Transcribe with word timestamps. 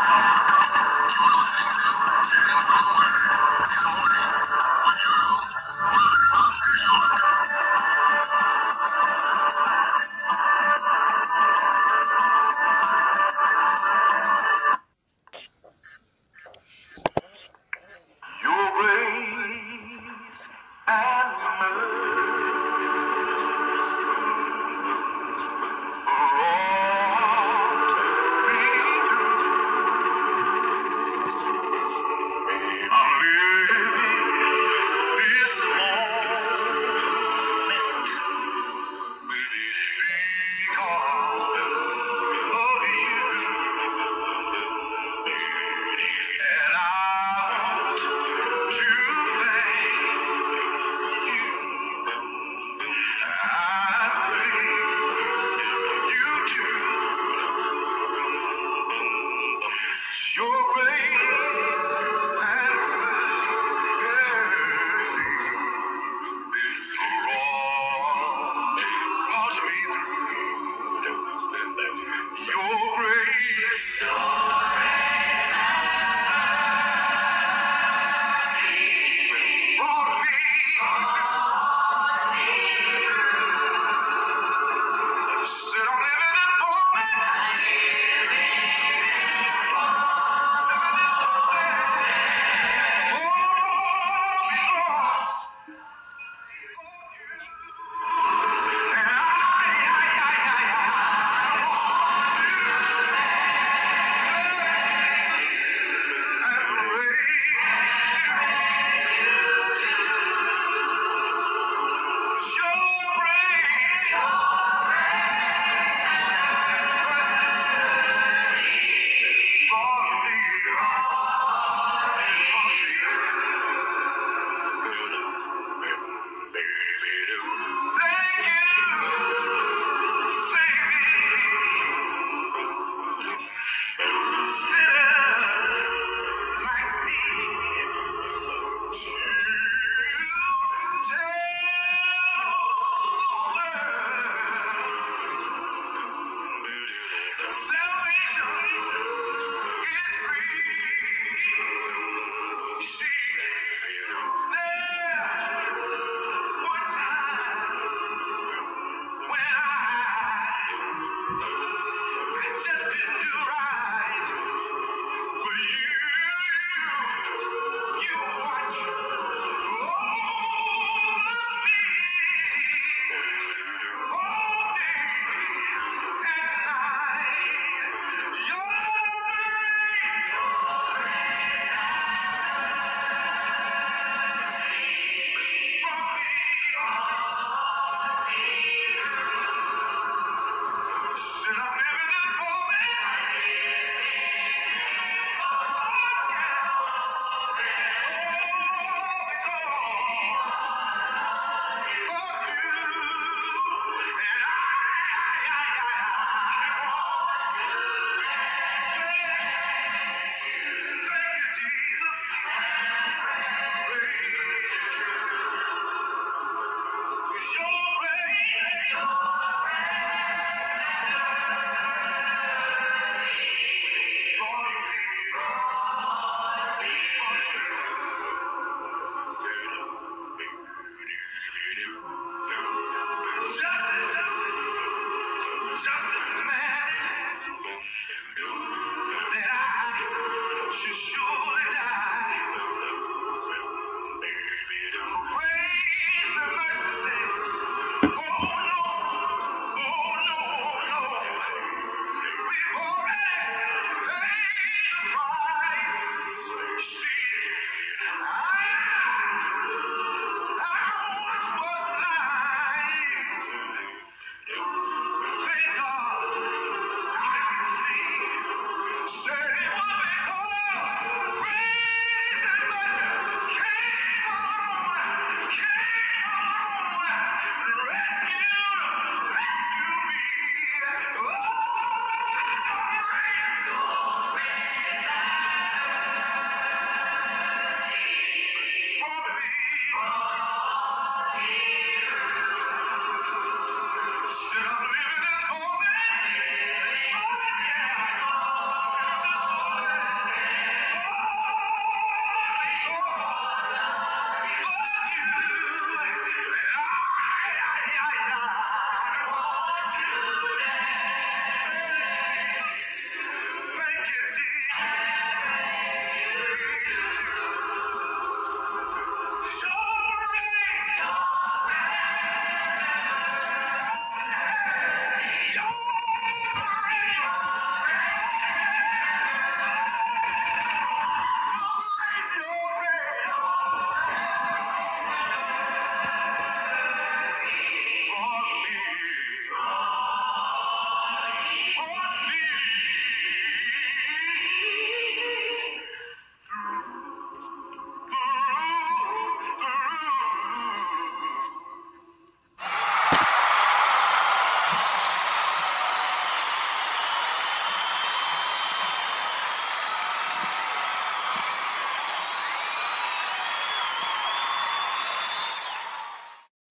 Ah. 0.00 0.37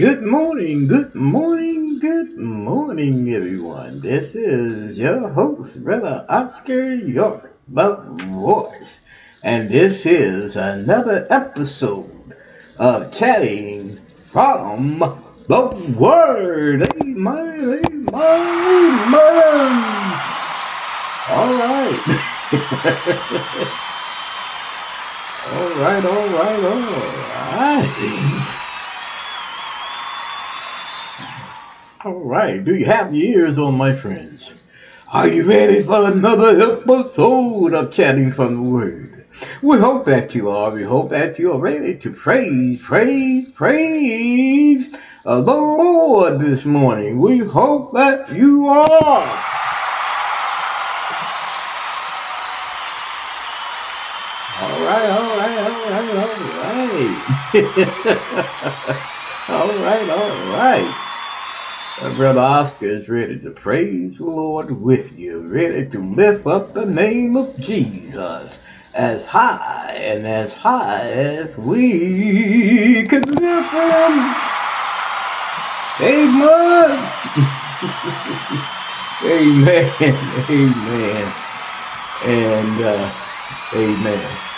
Good 0.00 0.22
morning, 0.22 0.88
good 0.88 1.14
morning, 1.14 1.98
good 1.98 2.38
morning, 2.38 3.34
everyone. 3.34 4.00
This 4.00 4.34
is 4.34 4.98
your 4.98 5.28
host, 5.28 5.84
Brother 5.84 6.24
Oscar 6.26 6.88
York, 6.88 7.54
the 7.68 7.96
voice. 8.32 9.02
And 9.42 9.68
this 9.68 10.06
is 10.06 10.56
another 10.56 11.26
episode 11.28 12.34
of 12.78 13.12
Chatting 13.12 14.00
from 14.32 15.00
the 15.48 15.66
Word. 15.98 16.88
Amen, 17.04 17.84
amen, 17.84 18.08
amen. 18.08 19.20
All 21.28 21.52
right. 21.60 22.00
all 25.52 25.68
right, 25.76 26.04
all 26.06 26.26
right, 26.26 26.64
all 26.64 26.80
right. 27.60 28.39
All 32.02 32.14
right, 32.14 32.64
do 32.64 32.74
you 32.74 32.86
have 32.86 33.14
ears 33.14 33.58
on, 33.58 33.74
my 33.74 33.92
friends? 33.92 34.54
Are 35.12 35.28
you 35.28 35.46
ready 35.46 35.82
for 35.82 36.10
another 36.10 36.58
episode 36.58 37.74
of 37.74 37.92
Chatting 37.92 38.32
from 38.32 38.54
the 38.54 38.62
Word? 38.62 39.26
We 39.60 39.78
hope 39.78 40.06
that 40.06 40.34
you 40.34 40.48
are. 40.48 40.70
We 40.70 40.82
hope 40.82 41.10
that 41.10 41.38
you 41.38 41.52
are 41.52 41.58
ready 41.58 41.98
to 41.98 42.10
praise, 42.10 42.80
praise, 42.80 43.50
praise 43.50 44.96
the 45.24 45.40
Lord 45.40 46.40
this 46.40 46.64
morning. 46.64 47.20
We 47.20 47.40
hope 47.40 47.92
that 47.92 48.32
you 48.32 48.66
are. 48.66 48.86
All 54.58 54.80
right, 54.86 55.10
all 55.10 55.36
right, 55.36 55.58
all 55.58 55.84
right, 55.90 56.16
all 56.16 56.32
right. 56.64 57.18
all 59.50 59.68
right, 59.84 60.08
all 60.08 60.30
right. 60.56 61.06
Uh, 62.02 62.14
Brother 62.14 62.40
Oscar 62.40 62.86
is 62.86 63.10
ready 63.10 63.38
to 63.40 63.50
praise 63.50 64.16
the 64.16 64.24
Lord 64.24 64.70
with 64.70 65.18
you, 65.18 65.42
ready 65.42 65.86
to 65.90 65.98
lift 65.98 66.46
up 66.46 66.72
the 66.72 66.86
name 66.86 67.36
of 67.36 67.58
Jesus 67.60 68.58
as 68.94 69.26
high 69.26 69.98
and 70.00 70.26
as 70.26 70.54
high 70.54 71.10
as 71.10 71.54
we 71.58 73.06
can 73.06 73.20
lift 73.20 73.70
him. 73.70 74.34
Amen. 76.00 77.12
amen. 79.26 79.92
Amen. 80.48 81.32
And 82.24 82.80
uh, 82.80 83.12
amen. 83.74 84.49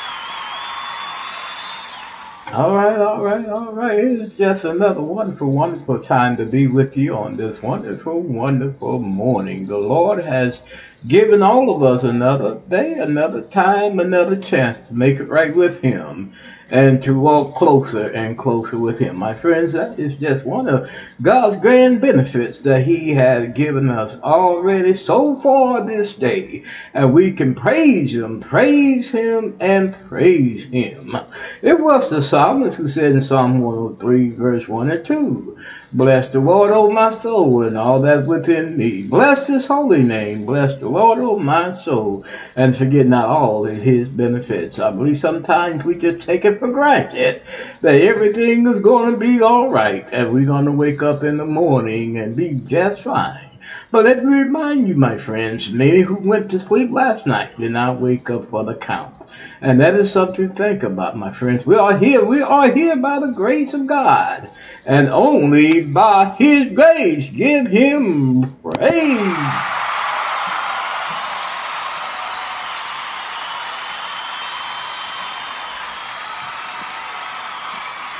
All 2.52 2.76
right, 2.76 2.98
all 2.98 3.22
right, 3.22 3.48
all 3.48 3.72
right. 3.72 3.98
It's 4.00 4.36
just 4.36 4.64
another 4.64 5.02
wonderful, 5.02 5.52
wonderful 5.52 6.00
time 6.00 6.36
to 6.38 6.46
be 6.46 6.66
with 6.66 6.98
you 6.98 7.16
on 7.16 7.36
this 7.36 7.62
wonderful, 7.62 8.22
wonderful 8.22 9.00
morning. 9.00 9.68
The 9.68 9.78
Lord 9.78 10.18
has 10.20 10.60
given 11.06 11.44
all 11.44 11.70
of 11.70 11.84
us 11.84 12.02
another 12.02 12.58
day, 12.68 12.98
another 12.98 13.42
time, 13.42 14.00
another 14.00 14.36
chance 14.36 14.80
to 14.88 14.94
make 14.94 15.20
it 15.20 15.28
right 15.28 15.54
with 15.54 15.80
Him 15.82 16.32
and 16.72 17.02
to 17.02 17.18
walk 17.20 17.54
closer 17.54 18.08
and 18.08 18.38
closer 18.38 18.78
with 18.78 18.98
Him. 18.98 19.16
My 19.16 19.34
friends, 19.34 19.74
that 19.74 19.98
is 19.98 20.16
just 20.16 20.46
one 20.46 20.66
of 20.68 20.90
God's 21.20 21.58
grand 21.58 22.00
benefits 22.00 22.62
that 22.62 22.82
He 22.82 23.10
has 23.10 23.48
given 23.48 23.90
us 23.90 24.16
already 24.22 24.96
so 24.96 25.38
far 25.40 25.84
this 25.84 26.14
day. 26.14 26.64
And 26.94 27.12
we 27.12 27.32
can 27.32 27.54
praise 27.54 28.14
Him, 28.14 28.40
praise 28.40 29.10
Him, 29.10 29.54
and 29.60 29.92
praise 29.92 30.64
Him. 30.64 31.14
It 31.60 31.78
was 31.78 32.08
the 32.08 32.22
psalmist 32.22 32.78
who 32.78 32.88
said 32.88 33.12
in 33.12 33.20
Psalm 33.20 33.60
103, 33.60 34.30
verse 34.30 34.66
1 34.66 34.90
and 34.90 35.04
2, 35.04 35.58
Bless 35.92 36.32
the 36.32 36.40
Lord, 36.40 36.70
O 36.70 36.90
my 36.90 37.10
soul, 37.10 37.64
and 37.64 37.76
all 37.76 38.00
that 38.02 38.24
within 38.26 38.78
me. 38.78 39.02
Bless 39.02 39.48
his 39.48 39.66
holy 39.66 40.04
name. 40.04 40.46
Bless 40.46 40.74
the 40.76 40.88
Lord, 40.88 41.18
O 41.18 41.36
my 41.38 41.72
soul, 41.72 42.24
and 42.56 42.76
forget 42.76 43.06
not 43.08 43.28
all 43.28 43.64
his 43.64 44.08
benefits. 44.08 44.78
I 44.78 44.90
believe 44.92 45.18
sometimes 45.18 45.84
we 45.84 45.96
just 45.96 46.20
take 46.20 46.46
it 46.46 46.60
for 46.60 46.70
granted 46.70 47.42
that 47.82 48.00
everything 48.00 48.68
is 48.68 48.80
going 48.80 49.12
to 49.12 49.18
be 49.18 49.42
all 49.42 49.68
right, 49.68 50.08
and 50.12 50.32
we're 50.32 50.46
going 50.46 50.66
to 50.66 50.72
wake 50.72 51.02
up 51.02 51.24
in 51.24 51.38
the 51.38 51.44
morning 51.44 52.18
and 52.18 52.36
be 52.36 52.54
just 52.54 53.02
fine. 53.02 53.58
But 53.90 54.04
let 54.06 54.24
me 54.24 54.34
remind 54.34 54.88
you, 54.88 54.96
my 54.96 55.18
friends, 55.18 55.70
many 55.70 56.00
who 56.00 56.16
went 56.16 56.50
to 56.50 56.60
sleep 56.60 56.90
last 56.92 57.26
night 57.26 57.58
did 57.58 57.72
not 57.72 57.98
wake 58.00 58.30
up 58.30 58.48
for 58.50 58.64
the 58.64 58.76
count. 58.76 59.14
And 59.60 59.80
that 59.80 59.94
is 59.96 60.12
something 60.12 60.48
to 60.48 60.54
think 60.54 60.82
about, 60.84 61.16
my 61.16 61.32
friends. 61.32 61.66
We 61.66 61.76
are 61.76 61.96
here. 61.96 62.24
We 62.24 62.42
are 62.42 62.70
here 62.70 62.96
by 62.96 63.20
the 63.20 63.28
grace 63.28 63.74
of 63.74 63.86
God. 63.86 64.50
And 64.84 65.08
only 65.08 65.82
by 65.82 66.34
His 66.38 66.72
grace 66.74 67.28
give 67.28 67.66
Him 67.66 68.56
praise. 68.62 69.68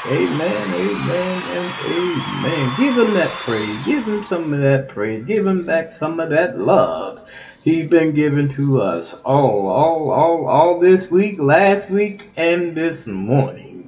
Amen, 0.05 0.75
amen, 0.75 1.43
and 1.47 1.73
Amen. 1.85 2.73
Give 2.77 2.99
him 2.99 3.15
that 3.15 3.31
praise. 3.31 3.85
Give 3.85 4.05
him 4.05 4.25
some 4.25 4.53
of 4.53 4.61
that 4.61 4.89
praise. 4.89 5.25
Give 5.25 5.47
him 5.47 5.65
back 5.65 5.93
some 5.93 6.19
of 6.19 6.31
that 6.31 6.59
love 6.59 7.21
he's 7.63 7.89
been 7.89 8.13
giving 8.13 8.49
to 8.49 8.81
us 8.81 9.15
all, 9.25 9.69
all, 9.69 10.11
all, 10.11 10.47
all 10.47 10.81
this 10.81 11.11
week, 11.11 11.39
last 11.39 11.91
week, 11.91 12.31
and 12.37 12.77
this 12.77 13.07
morning. 13.07 13.82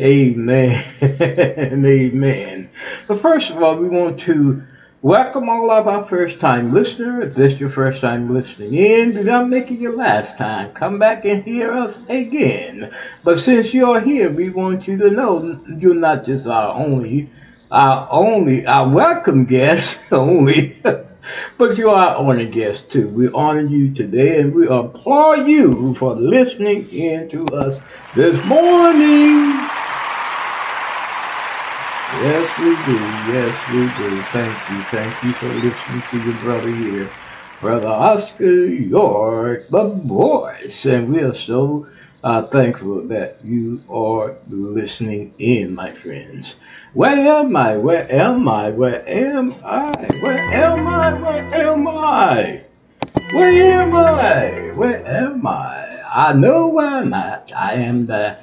Amen. 0.00 0.82
Amen. 1.02 2.70
But 3.06 3.20
first 3.20 3.50
of 3.50 3.62
all, 3.62 3.76
we 3.76 3.86
want 3.86 4.18
to 4.20 4.62
welcome 5.02 5.50
all 5.50 5.70
of 5.70 5.86
our 5.86 6.06
first 6.06 6.40
time 6.40 6.72
listeners. 6.72 7.26
If 7.26 7.34
this 7.34 7.52
is 7.52 7.60
your 7.60 7.68
first 7.68 8.00
time 8.00 8.32
listening 8.32 8.74
in, 8.74 9.12
do 9.12 9.22
not 9.22 9.50
make 9.50 9.70
it 9.70 9.78
your 9.78 9.94
last 9.94 10.38
time. 10.38 10.72
Come 10.72 10.98
back 10.98 11.26
and 11.26 11.44
hear 11.44 11.74
us 11.74 11.98
again. 12.08 12.90
But 13.24 13.40
since 13.40 13.74
you're 13.74 14.00
here, 14.00 14.30
we 14.30 14.48
want 14.48 14.88
you 14.88 14.96
to 14.96 15.10
know 15.10 15.60
you're 15.68 15.94
not 15.94 16.24
just 16.24 16.46
our 16.46 16.74
only, 16.74 17.28
our 17.70 18.08
only, 18.10 18.66
our 18.66 18.88
welcome 18.88 19.44
guest 19.44 20.10
only. 20.14 20.80
but 21.58 21.76
you 21.76 21.90
are 21.90 22.08
our 22.08 22.16
honored 22.16 22.52
guest 22.52 22.88
too. 22.88 23.06
We 23.08 23.28
honor 23.32 23.60
you 23.60 23.92
today 23.92 24.40
and 24.40 24.54
we 24.54 24.66
applaud 24.66 25.46
you 25.46 25.94
for 25.96 26.14
listening 26.14 26.88
in 26.88 27.28
to 27.28 27.44
us 27.48 27.78
this 28.14 28.42
morning. 28.46 29.79
Yes, 32.20 32.58
we 32.58 32.76
do. 32.76 33.16
Yes, 33.16 33.66
we 33.66 33.88
do. 33.88 34.24
Thank 34.24 34.68
you. 34.68 34.84
Thank 34.84 35.22
you 35.22 35.32
for 35.32 35.54
listening 35.54 36.02
to 36.02 36.18
your 36.18 36.34
brother 36.34 36.68
here, 36.68 37.16
Brother 37.62 37.86
Oscar 37.86 38.66
York, 38.66 39.70
the 39.70 39.84
voice. 39.84 40.84
And 40.84 41.14
we 41.14 41.20
are 41.22 41.32
so 41.32 41.88
uh, 42.22 42.42
thankful 42.42 43.08
that 43.08 43.38
you 43.42 43.82
are 43.88 44.36
listening 44.50 45.32
in, 45.38 45.74
my 45.74 45.92
friends. 45.92 46.56
Where 46.92 47.26
am 47.26 47.56
I? 47.56 47.78
Where 47.78 48.06
am 48.12 48.46
I? 48.48 48.68
Where 48.70 49.08
am 49.08 49.54
I? 49.64 49.92
Where 50.20 50.38
am 50.38 50.86
I? 50.88 51.12
Where 51.14 51.54
am 51.54 51.88
I? 51.88 52.62
Where 53.32 53.50
am 53.72 53.96
I? 53.96 54.72
Where 54.74 55.06
am 55.06 55.46
I? 55.46 56.02
I 56.12 56.32
know 56.34 56.68
where 56.68 56.86
I'm 56.86 57.14
at. 57.14 57.50
I 57.56 57.76
am 57.76 58.04
the 58.04 58.36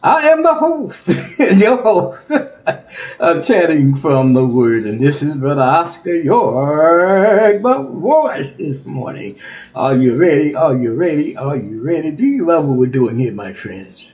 I 0.00 0.28
am 0.28 0.44
the 0.44 0.54
host, 0.54 1.08
your 1.56 1.82
host 1.82 2.30
of 3.18 3.44
Chatting 3.44 3.96
from 3.96 4.32
the 4.32 4.46
Word, 4.46 4.84
and 4.84 5.00
this 5.00 5.24
is 5.24 5.34
Brother 5.34 5.62
Oscar 5.62 6.22
the 6.22 7.88
voice 7.94 8.54
this 8.54 8.84
morning. 8.86 9.40
Are 9.74 9.96
you 9.96 10.14
ready? 10.14 10.54
Are 10.54 10.76
you 10.76 10.94
ready? 10.94 11.36
Are 11.36 11.56
you 11.56 11.82
ready? 11.82 12.12
Do 12.12 12.24
you 12.24 12.46
love 12.46 12.66
what 12.66 12.78
we're 12.78 12.86
doing 12.86 13.18
here, 13.18 13.32
my 13.32 13.52
friends? 13.52 14.12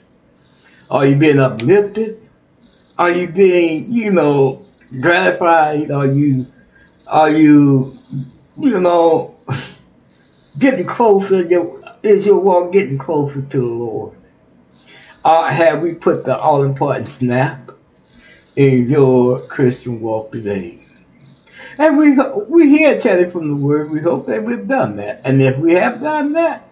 Are 0.90 1.04
you 1.04 1.16
being 1.16 1.38
uplifted? 1.38 2.18
Are 2.96 3.10
you 3.10 3.28
being, 3.28 3.92
you 3.92 4.10
know, 4.10 4.64
gratified? 5.00 5.90
Are 5.90 6.06
you, 6.06 6.46
are 7.06 7.28
you, 7.28 7.98
you 8.58 8.80
know, 8.80 9.36
getting 10.58 10.86
closer? 10.86 11.42
Your, 11.42 11.82
is 12.02 12.24
your 12.24 12.38
walk 12.38 12.72
getting 12.72 12.96
closer 12.96 13.42
to 13.42 13.58
the 13.58 13.66
Lord? 13.66 14.13
Or 15.24 15.48
have 15.48 15.80
we 15.80 15.94
put 15.94 16.24
the 16.24 16.38
all 16.38 16.62
important 16.62 17.08
snap 17.08 17.70
in 18.56 18.90
your 18.90 19.40
Christian 19.40 20.00
walk 20.00 20.32
today? 20.32 20.80
And 21.78 21.96
we 21.96 22.16
we 22.48 22.68
hear 22.68 23.00
chatting 23.00 23.30
from 23.30 23.48
the 23.48 23.56
Word. 23.56 23.90
We 23.90 24.00
hope 24.00 24.26
that 24.26 24.44
we've 24.44 24.68
done 24.68 24.96
that. 24.96 25.22
And 25.24 25.40
if 25.40 25.56
we 25.56 25.72
have 25.74 26.00
done 26.00 26.32
that, 26.32 26.68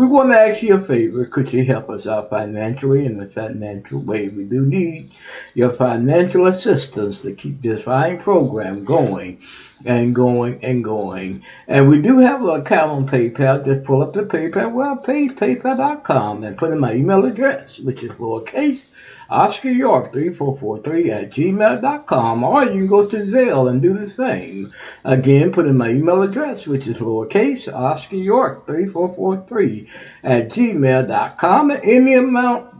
we 0.00 0.06
want 0.06 0.30
to 0.30 0.40
ask 0.40 0.62
you 0.62 0.76
a 0.76 0.80
favor. 0.80 1.26
Could 1.26 1.52
you 1.52 1.62
help 1.62 1.90
us 1.90 2.06
out 2.06 2.30
financially 2.30 3.04
in 3.04 3.18
the 3.18 3.26
financial 3.26 4.00
way? 4.00 4.30
We 4.30 4.44
do 4.44 4.64
need 4.64 5.10
your 5.52 5.68
financial 5.68 6.46
assistance 6.46 7.20
to 7.20 7.34
keep 7.34 7.60
this 7.60 7.82
fine 7.82 8.18
program 8.18 8.86
going 8.86 9.42
and 9.84 10.14
going 10.14 10.64
and 10.64 10.82
going. 10.82 11.44
And 11.68 11.86
we 11.86 12.00
do 12.00 12.16
have 12.16 12.42
an 12.42 12.62
account 12.62 12.92
on 12.92 13.08
PayPal. 13.08 13.62
Just 13.62 13.84
pull 13.84 14.00
up 14.02 14.14
the 14.14 14.22
PayPal 14.22 14.72
webpage, 14.72 15.34
paypal.com, 15.34 16.44
and 16.44 16.56
put 16.56 16.72
in 16.72 16.80
my 16.80 16.94
email 16.94 17.26
address, 17.26 17.78
which 17.78 18.02
is 18.02 18.12
lowercase 18.12 18.86
Oscar 19.30 19.70
York 19.70 20.12
3443 20.12 21.10
at 21.10 21.30
gmail.com. 21.30 22.44
Or 22.44 22.64
you 22.64 22.70
can 22.70 22.86
go 22.86 23.06
to 23.08 23.16
Zelle 23.18 23.70
and 23.70 23.80
do 23.80 23.96
the 23.96 24.08
same. 24.08 24.72
Again, 25.04 25.52
put 25.52 25.66
in 25.66 25.76
my 25.76 25.90
email 25.90 26.22
address, 26.22 26.66
which 26.66 26.86
is 26.86 26.98
lowercase 26.98 27.72
Oscar 27.72 28.16
York 28.16 28.66
3443 28.66 29.88
at 30.24 30.48
gmail.com. 30.48 31.70
And 31.70 31.84
any 31.84 32.14
amount 32.14 32.74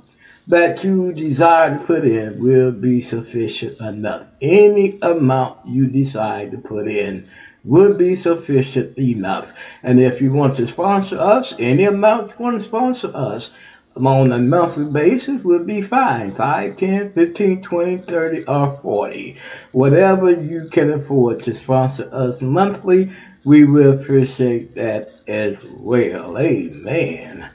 that 0.48 0.82
you 0.82 1.12
desire 1.12 1.78
to 1.78 1.84
put 1.84 2.04
in 2.04 2.42
will 2.42 2.72
be 2.72 3.00
sufficient 3.00 3.80
enough. 3.80 4.26
Any 4.42 4.98
amount 5.00 5.64
you 5.66 5.86
decide 5.86 6.50
to 6.50 6.58
put 6.58 6.88
in 6.88 7.28
will 7.62 7.94
be 7.94 8.14
sufficient 8.14 8.96
enough. 8.98 9.52
And 9.82 10.00
if 10.00 10.20
you 10.20 10.32
want 10.32 10.56
to 10.56 10.66
sponsor 10.66 11.18
us, 11.18 11.54
any 11.58 11.84
amount 11.84 12.30
you 12.30 12.44
want 12.44 12.60
to 12.60 12.66
sponsor 12.66 13.12
us 13.14 13.56
on 13.96 14.32
a 14.32 14.38
monthly 14.38 14.90
basis 14.90 15.42
would 15.44 15.66
be 15.66 15.82
fine. 15.82 16.32
5, 16.32 16.76
10, 16.76 17.12
15, 17.12 17.62
20, 17.62 17.98
30, 17.98 18.44
or 18.44 18.78
40. 18.82 19.36
Whatever 19.72 20.30
you 20.30 20.68
can 20.70 20.92
afford 20.92 21.42
to 21.42 21.54
sponsor 21.54 22.08
us 22.12 22.40
monthly, 22.40 23.10
we 23.44 23.64
will 23.64 23.92
appreciate 23.92 24.74
that 24.76 25.12
as 25.26 25.64
well. 25.64 26.38
Amen. 26.38 27.50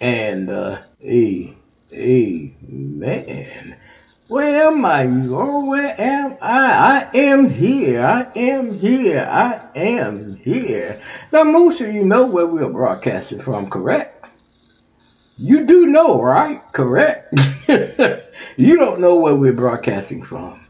And, 0.00 0.50
uh, 0.50 0.82
amen. 1.02 1.64
Where 4.28 4.68
am 4.68 4.84
I? 4.84 5.06
Oh, 5.06 5.64
where 5.64 5.98
am 5.98 6.36
I? 6.42 7.08
I 7.12 7.16
am 7.16 7.48
here. 7.48 8.04
I 8.04 8.26
am 8.38 8.78
here. 8.78 9.20
I 9.20 9.62
am 9.74 10.36
here. 10.36 11.00
Now, 11.32 11.44
most 11.44 11.80
of 11.80 11.94
you 11.94 12.04
know 12.04 12.26
where 12.26 12.46
we're 12.46 12.68
broadcasting 12.68 13.40
from, 13.40 13.70
correct? 13.70 14.17
You 15.40 15.64
do 15.64 15.86
know, 15.86 16.20
right? 16.20 16.60
Correct. 16.72 17.32
you 18.56 18.76
don't 18.76 18.98
know 18.98 19.14
where 19.14 19.36
we're 19.36 19.52
broadcasting 19.52 20.20
from. 20.20 20.66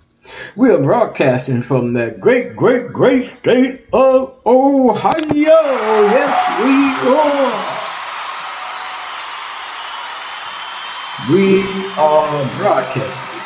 We 0.57 0.69
are 0.69 0.77
broadcasting 0.77 1.63
from 1.63 1.95
that 1.95 2.21
great, 2.21 2.55
great, 2.55 2.93
great 2.93 3.25
state 3.29 3.87
of 3.95 4.37
Ohio. 4.45 5.15
Yes, 5.33 6.37
we 6.61 7.09
are. 7.09 7.65
We 11.33 11.63
are 11.97 12.59
broadcasting 12.59 13.41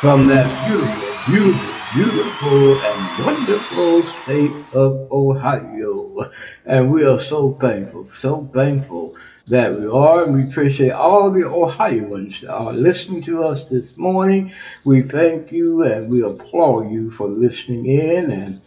from 0.00 0.26
that 0.26 0.68
beautiful, 0.68 1.32
beautiful, 1.32 1.78
beautiful 1.94 2.78
and 2.82 3.24
wonderful 3.24 4.02
state 4.22 4.52
of 4.74 5.10
Ohio. 5.10 6.30
And 6.66 6.92
we 6.92 7.04
are 7.04 7.18
so 7.18 7.52
thankful, 7.54 8.10
so 8.14 8.44
thankful 8.52 9.16
that 9.48 9.78
we 9.78 9.86
are, 9.86 10.24
and 10.24 10.34
we 10.34 10.44
appreciate 10.44 10.92
all 10.92 11.30
the 11.30 11.46
Ohioans 11.46 12.42
that 12.42 12.52
are 12.52 12.72
listening 12.72 13.22
to 13.22 13.42
us 13.44 13.68
this 13.68 13.96
morning. 13.96 14.52
We 14.84 15.02
thank 15.02 15.52
you 15.52 15.82
and 15.82 16.10
we 16.10 16.22
applaud 16.22 16.90
you 16.90 17.10
for 17.10 17.28
listening 17.28 17.86
in 17.86 18.30
and 18.30 18.60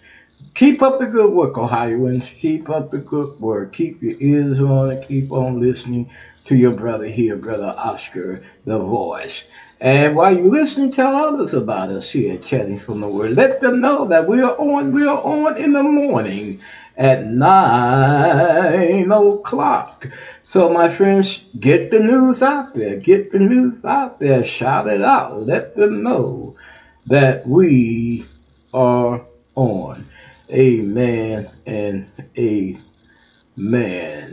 keep 0.55 0.81
up 0.81 0.99
the 0.99 1.05
good 1.05 1.31
work, 1.31 1.57
Ohioans. 1.57 2.29
Keep 2.29 2.69
up 2.69 2.89
the 2.91 2.97
good 2.97 3.39
work. 3.39 3.73
Keep 3.73 4.01
your 4.01 4.15
ears 4.19 4.59
on 4.59 4.89
and 4.91 5.03
keep 5.07 5.31
on 5.31 5.59
listening 5.59 6.09
to 6.45 6.55
your 6.55 6.71
brother 6.71 7.05
here, 7.05 7.35
Brother 7.35 7.75
Oscar, 7.77 8.43
the 8.65 8.79
voice. 8.79 9.43
And 9.79 10.15
while 10.15 10.35
you 10.35 10.49
listen, 10.49 10.89
tell 10.91 11.15
others 11.15 11.53
about 11.53 11.89
us 11.89 12.09
here, 12.11 12.37
chatting 12.37 12.79
from 12.79 13.01
the 13.01 13.07
Word. 13.07 13.35
Let 13.35 13.61
them 13.61 13.81
know 13.81 14.05
that 14.05 14.27
we 14.27 14.41
are 14.41 14.55
on, 14.55 14.91
we 14.93 15.05
are 15.05 15.21
on 15.21 15.57
in 15.57 15.73
the 15.73 15.83
morning 15.83 16.59
at 16.97 17.25
nine 17.25 19.11
o'clock. 19.11 20.07
So, 20.51 20.67
my 20.67 20.89
friends, 20.89 21.43
get 21.57 21.91
the 21.91 21.99
news 22.01 22.41
out 22.41 22.73
there. 22.73 22.97
Get 22.97 23.31
the 23.31 23.39
news 23.39 23.85
out 23.85 24.19
there. 24.19 24.43
Shout 24.43 24.87
it 24.87 25.01
out. 25.01 25.43
Let 25.43 25.77
them 25.77 26.03
know 26.03 26.57
that 27.05 27.47
we 27.47 28.25
are 28.73 29.21
on. 29.55 30.09
Amen 30.51 31.49
and 31.65 32.09
amen. 32.37 32.77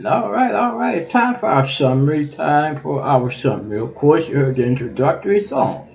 All 0.05 0.29
right, 0.29 0.53
all 0.53 0.75
right. 0.75 0.97
It's 0.97 1.09
time 1.09 1.39
for 1.39 1.45
our 1.45 1.65
summary. 1.65 2.27
Time 2.27 2.81
for 2.81 3.01
our 3.01 3.31
summary. 3.31 3.79
Of 3.79 3.95
course, 3.95 4.27
you 4.27 4.35
heard 4.35 4.57
the 4.57 4.65
introductory 4.65 5.39
song, 5.39 5.87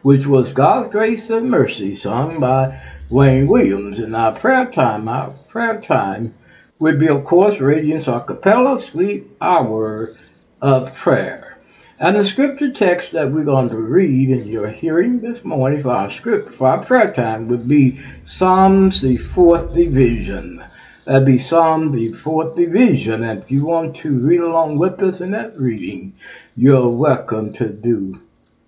which 0.00 0.26
was 0.26 0.54
God's 0.54 0.90
Grace 0.90 1.28
and 1.28 1.50
Mercy, 1.50 1.94
sung 1.94 2.40
by 2.40 2.80
Wayne 3.10 3.46
Williams. 3.46 3.98
And 3.98 4.16
our 4.16 4.32
prayer 4.32 4.64
time, 4.64 5.06
our 5.06 5.32
prayer 5.50 5.78
time 5.82 6.32
would 6.78 6.98
be, 6.98 7.08
of 7.08 7.24
course, 7.24 7.58
Radiance 7.58 8.06
a 8.06 8.20
cappella, 8.20 8.80
Sweet 8.80 9.26
Hour 9.40 10.16
of 10.60 10.94
Prayer. 10.94 11.58
And 11.98 12.16
the 12.16 12.26
scripture 12.26 12.70
text 12.70 13.12
that 13.12 13.30
we're 13.30 13.44
going 13.44 13.70
to 13.70 13.78
read 13.78 14.28
in 14.28 14.46
your 14.46 14.68
hearing 14.68 15.20
this 15.20 15.42
morning 15.42 15.82
for 15.82 15.92
our 15.92 16.10
script 16.10 16.52
for 16.52 16.68
our 16.68 16.84
prayer 16.84 17.10
time 17.10 17.48
would 17.48 17.66
be 17.66 17.98
Psalms 18.26 19.00
the 19.00 19.16
fourth 19.16 19.74
division. 19.74 20.62
That'd 21.06 21.24
be 21.24 21.38
Psalm 21.38 21.92
the 21.92 22.12
fourth 22.12 22.54
division. 22.54 23.24
And 23.24 23.42
if 23.42 23.50
you 23.50 23.64
want 23.64 23.96
to 23.96 24.10
read 24.10 24.40
along 24.40 24.76
with 24.76 25.00
us 25.02 25.22
in 25.22 25.30
that 25.30 25.58
reading, 25.58 26.12
you're 26.54 26.88
welcome 26.88 27.50
to 27.54 27.70
do 27.70 28.20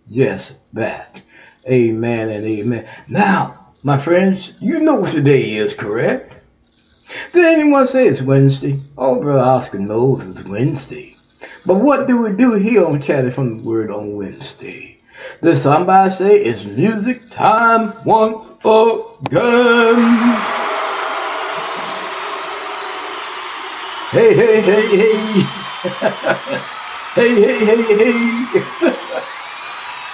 just 0.09 0.55
that. 0.73 1.21
Amen 1.69 2.31
and 2.31 2.47
amen. 2.47 2.89
Now, 3.09 3.73
my 3.83 3.99
friends, 3.99 4.53
you 4.59 4.81
know 4.81 4.95
what 4.95 5.11
today 5.11 5.53
is, 5.53 5.75
correct? 5.75 6.38
Did 7.33 7.45
anyone 7.45 7.87
say 7.87 8.09
it's 8.09 8.23
Wednesday? 8.23 8.81
Oh, 8.97 9.21
Brother 9.21 9.41
Oscar 9.41 9.79
knows 9.79 10.25
it's 10.27 10.49
Wednesday. 10.49 11.17
But 11.67 11.75
what 11.75 12.07
do 12.07 12.23
we 12.23 12.33
do 12.33 12.55
here 12.55 12.87
on 12.87 13.03
Chatting 13.03 13.33
from 13.33 13.59
the 13.59 13.63
Word 13.63 13.91
on 13.91 14.17
Wednesday? 14.17 14.99
Does 15.43 15.61
somebody 15.61 16.11
say 16.11 16.37
it's 16.37 16.65
music 16.65 17.29
time 17.29 17.93
once 18.05 18.47
again? 18.65 20.39
Hey, 24.11 24.35
hey, 24.35 24.61
hey, 24.63 24.97
hey. 24.97 25.43
hey, 27.15 27.35
hey, 27.35 27.65
hey, 27.65 27.83
hey. 27.95 28.85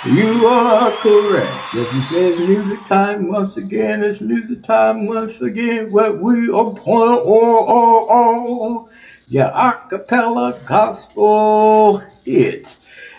you 0.06 0.46
are 0.46 0.90
correct. 0.92 1.74
If 1.74 1.92
you 1.94 2.02
say 2.02 2.26
it's 2.26 2.38
music 2.38 2.84
time 2.84 3.28
once 3.28 3.56
again, 3.56 4.02
it's 4.04 4.20
music 4.20 4.62
time 4.62 5.06
once 5.06 5.40
again. 5.40 5.90
What 5.90 6.18
we 6.18 6.50
are 6.50 6.72
playing, 6.72 7.22
oh, 7.24 7.66
oh, 7.66 8.06
oh. 8.10 8.88
Your 9.28 9.48
acapella 9.48 10.64
gospel 10.66 12.02
hit. 12.24 12.76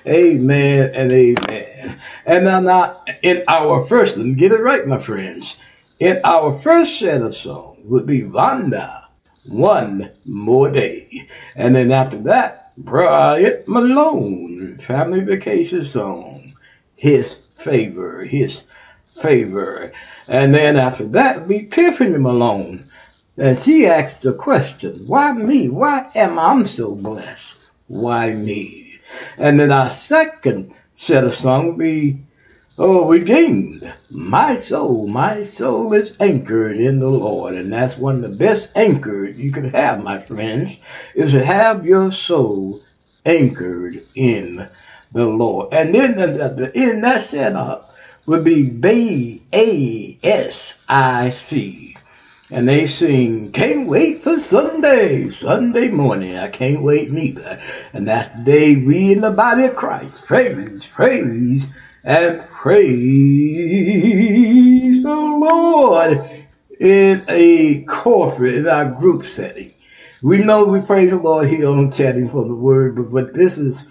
Amen 0.07 0.91
and 0.93 1.11
amen. 1.11 1.99
And 2.27 2.45
now, 2.45 2.59
now, 2.59 3.03
in 3.23 3.43
our 3.47 3.83
first, 3.87 4.17
let 4.17 4.25
me 4.27 4.35
get 4.35 4.51
it 4.51 4.61
right, 4.61 4.85
my 4.85 5.01
friends. 5.01 5.57
In 5.99 6.21
our 6.23 6.59
first 6.59 6.99
set 6.99 7.23
of 7.23 7.35
songs 7.35 7.79
would 7.85 8.05
be 8.05 8.21
Vanda, 8.21 9.07
One 9.47 10.11
More 10.25 10.69
Day. 10.69 11.27
And 11.55 11.75
then 11.75 11.91
after 11.91 12.17
that, 12.23 12.73
Brian 12.77 13.63
Malone, 13.67 14.77
Family 14.79 15.21
Vacation 15.21 15.85
Song, 15.85 16.34
His 16.95 17.35
Favor, 17.59 18.23
His 18.23 18.63
Favor. 19.21 19.91
And 20.27 20.53
then 20.53 20.77
after 20.77 21.05
that 21.09 21.47
be 21.47 21.65
Tiffany 21.65 22.17
Malone. 22.17 22.85
And 23.37 23.57
she 23.59 23.85
asked 23.85 24.21
the 24.21 24.33
question, 24.33 25.05
why 25.07 25.33
me? 25.33 25.69
Why 25.69 26.09
am 26.15 26.39
I 26.39 26.63
so 26.65 26.95
blessed? 26.95 27.55
Why 27.87 28.33
me? 28.33 28.99
And 29.37 29.59
then 29.59 29.71
our 29.71 29.89
second 29.89 30.73
set 30.97 31.23
of 31.23 31.35
song 31.35 31.67
would 31.67 31.77
be 31.77 32.19
Oh, 32.77 33.07
redeemed. 33.07 33.93
My 34.09 34.57
soul, 34.57 35.07
my 35.07 35.43
soul 35.43 35.93
is 35.93 36.11
anchored 36.19 36.75
in 36.77 36.99
the 36.99 37.07
Lord. 37.07 37.53
And 37.53 37.71
that's 37.71 37.97
one 37.97 38.15
of 38.15 38.21
the 38.21 38.27
best 38.27 38.69
anchors 38.75 39.37
you 39.37 39.49
can 39.49 39.69
have, 39.69 40.03
my 40.03 40.19
friends, 40.19 40.75
is 41.13 41.31
to 41.31 41.45
have 41.45 41.85
your 41.85 42.11
soul 42.11 42.81
anchored 43.25 44.03
in 44.13 44.67
the 45.15 45.25
Lord. 45.25 45.73
And 45.73 45.95
then 45.95 46.19
at 46.19 46.57
the 46.57 46.71
end, 46.75 47.03
that 47.03 47.23
setup 47.23 47.95
would 48.27 48.43
be 48.43 48.69
B 48.69 49.41
A 49.53 50.19
S 50.21 50.75
I 50.87 51.29
C. 51.31 51.95
And 52.51 52.67
they 52.69 52.85
sing, 52.85 53.51
Can't 53.51 53.87
Wait 53.87 54.21
for 54.21 54.37
Sunday, 54.39 55.29
Sunday 55.29 55.87
morning. 55.87 56.37
I 56.37 56.49
can't 56.49 56.83
wait 56.83 57.09
neither. 57.11 57.59
And 57.93 58.07
that's 58.07 58.35
the 58.35 58.43
day 58.43 58.75
we 58.75 59.13
in 59.13 59.21
the 59.21 59.31
body 59.31 59.63
of 59.63 59.75
Christ 59.75 60.23
praise, 60.25 60.85
praise, 60.85 61.67
and 62.03 62.45
praise 62.47 62.91
the 65.01 65.15
Lord 65.15 66.29
in 66.79 67.25
a 67.27 67.83
corporate, 67.85 68.55
in 68.55 68.67
our 68.67 68.91
group 68.91 69.23
setting. 69.23 69.73
We 70.21 70.39
know 70.39 70.65
we 70.65 70.81
praise 70.81 71.11
the 71.11 71.17
Lord 71.17 71.47
here 71.49 71.69
on 71.69 71.91
Chatting 71.91 72.29
from 72.29 72.47
the 72.47 72.55
Word, 72.55 72.95
but, 72.95 73.11
but 73.11 73.33
this 73.33 73.57
is 73.57 73.85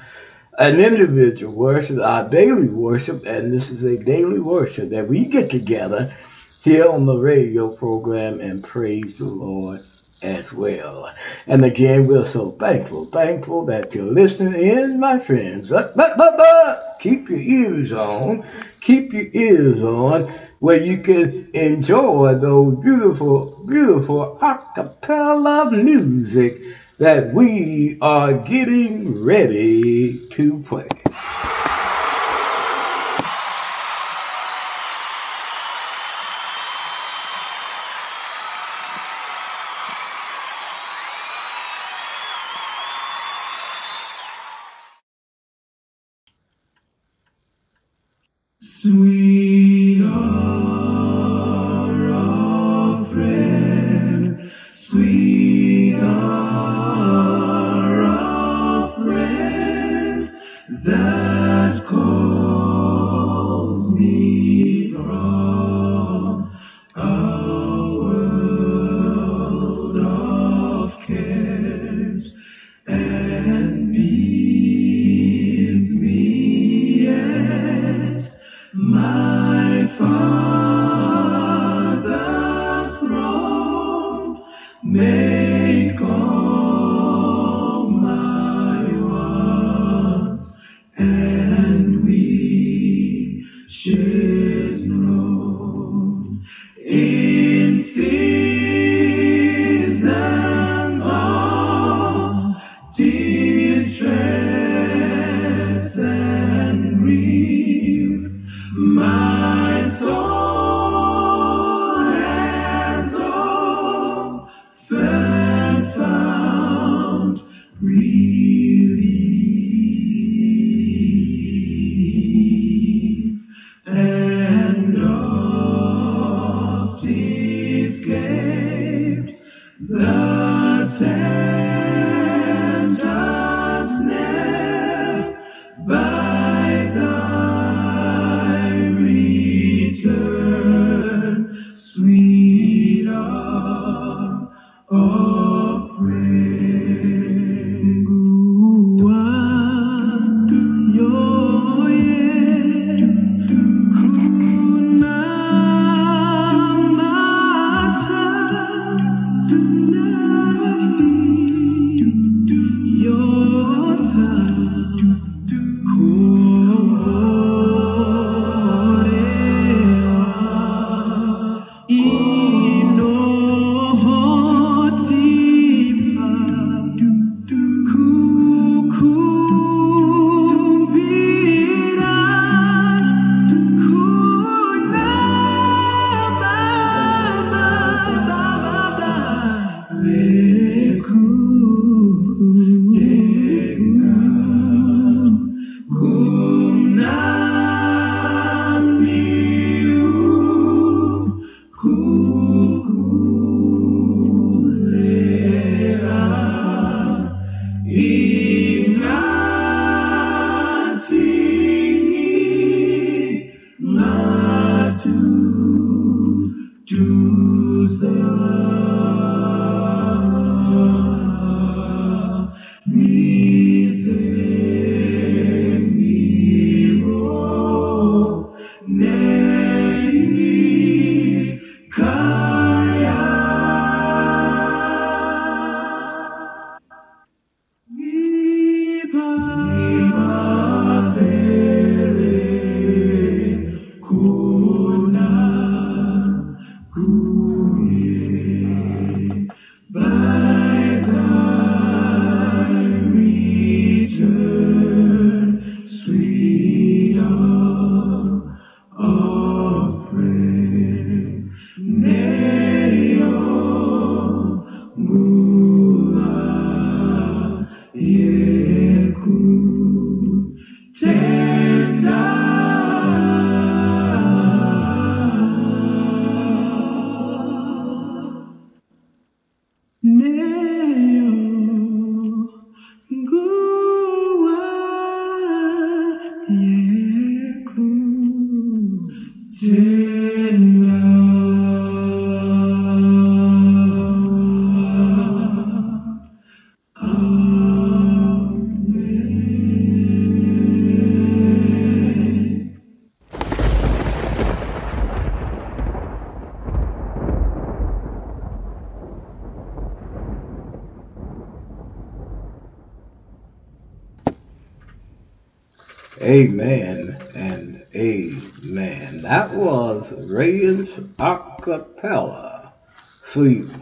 an 0.59 0.81
individual 0.81 1.53
worship, 1.53 2.01
our 2.01 2.29
daily 2.29 2.69
worship, 2.69 3.25
and 3.27 3.53
this 3.53 3.71
is 3.71 3.83
a 3.83 3.97
daily 3.97 4.39
worship 4.39 4.91
that 4.91 5.09
we 5.09 5.25
get 5.25 5.51
together 5.51 6.15
here 6.63 6.89
on 6.89 7.07
the 7.07 7.19
radio 7.19 7.69
program 7.69 8.41
and 8.41 8.63
praise 8.63 9.19
the 9.19 9.25
Lord 9.25 9.85
as 10.23 10.53
well. 10.53 11.13
And 11.47 11.65
again, 11.65 12.07
we're 12.07 12.25
so 12.25 12.53
thankful, 12.53 13.07
thankful 13.07 13.67
that 13.67 13.95
you're 13.95 14.13
listening 14.13 14.55
in, 14.55 15.01
my 15.01 15.19
friends. 15.19 15.71
Keep 17.01 17.29
your 17.29 17.41
ears 17.41 17.93
on, 17.93 18.47
keep 18.81 19.13
your 19.13 19.27
ears 19.33 19.83
on, 19.83 20.33
where 20.61 20.83
you 20.83 20.99
can 20.99 21.51
enjoy 21.53 22.35
those 22.37 22.83
beautiful, 22.83 23.63
beautiful 23.67 24.39
acapella 24.41 25.71
music 25.71 26.63
that 26.99 27.35
we 27.35 27.99
are 28.01 28.33
getting 28.33 29.25
ready 29.25 30.29
to 30.29 30.63
play. 30.63 30.89
Sweet. 48.61 49.24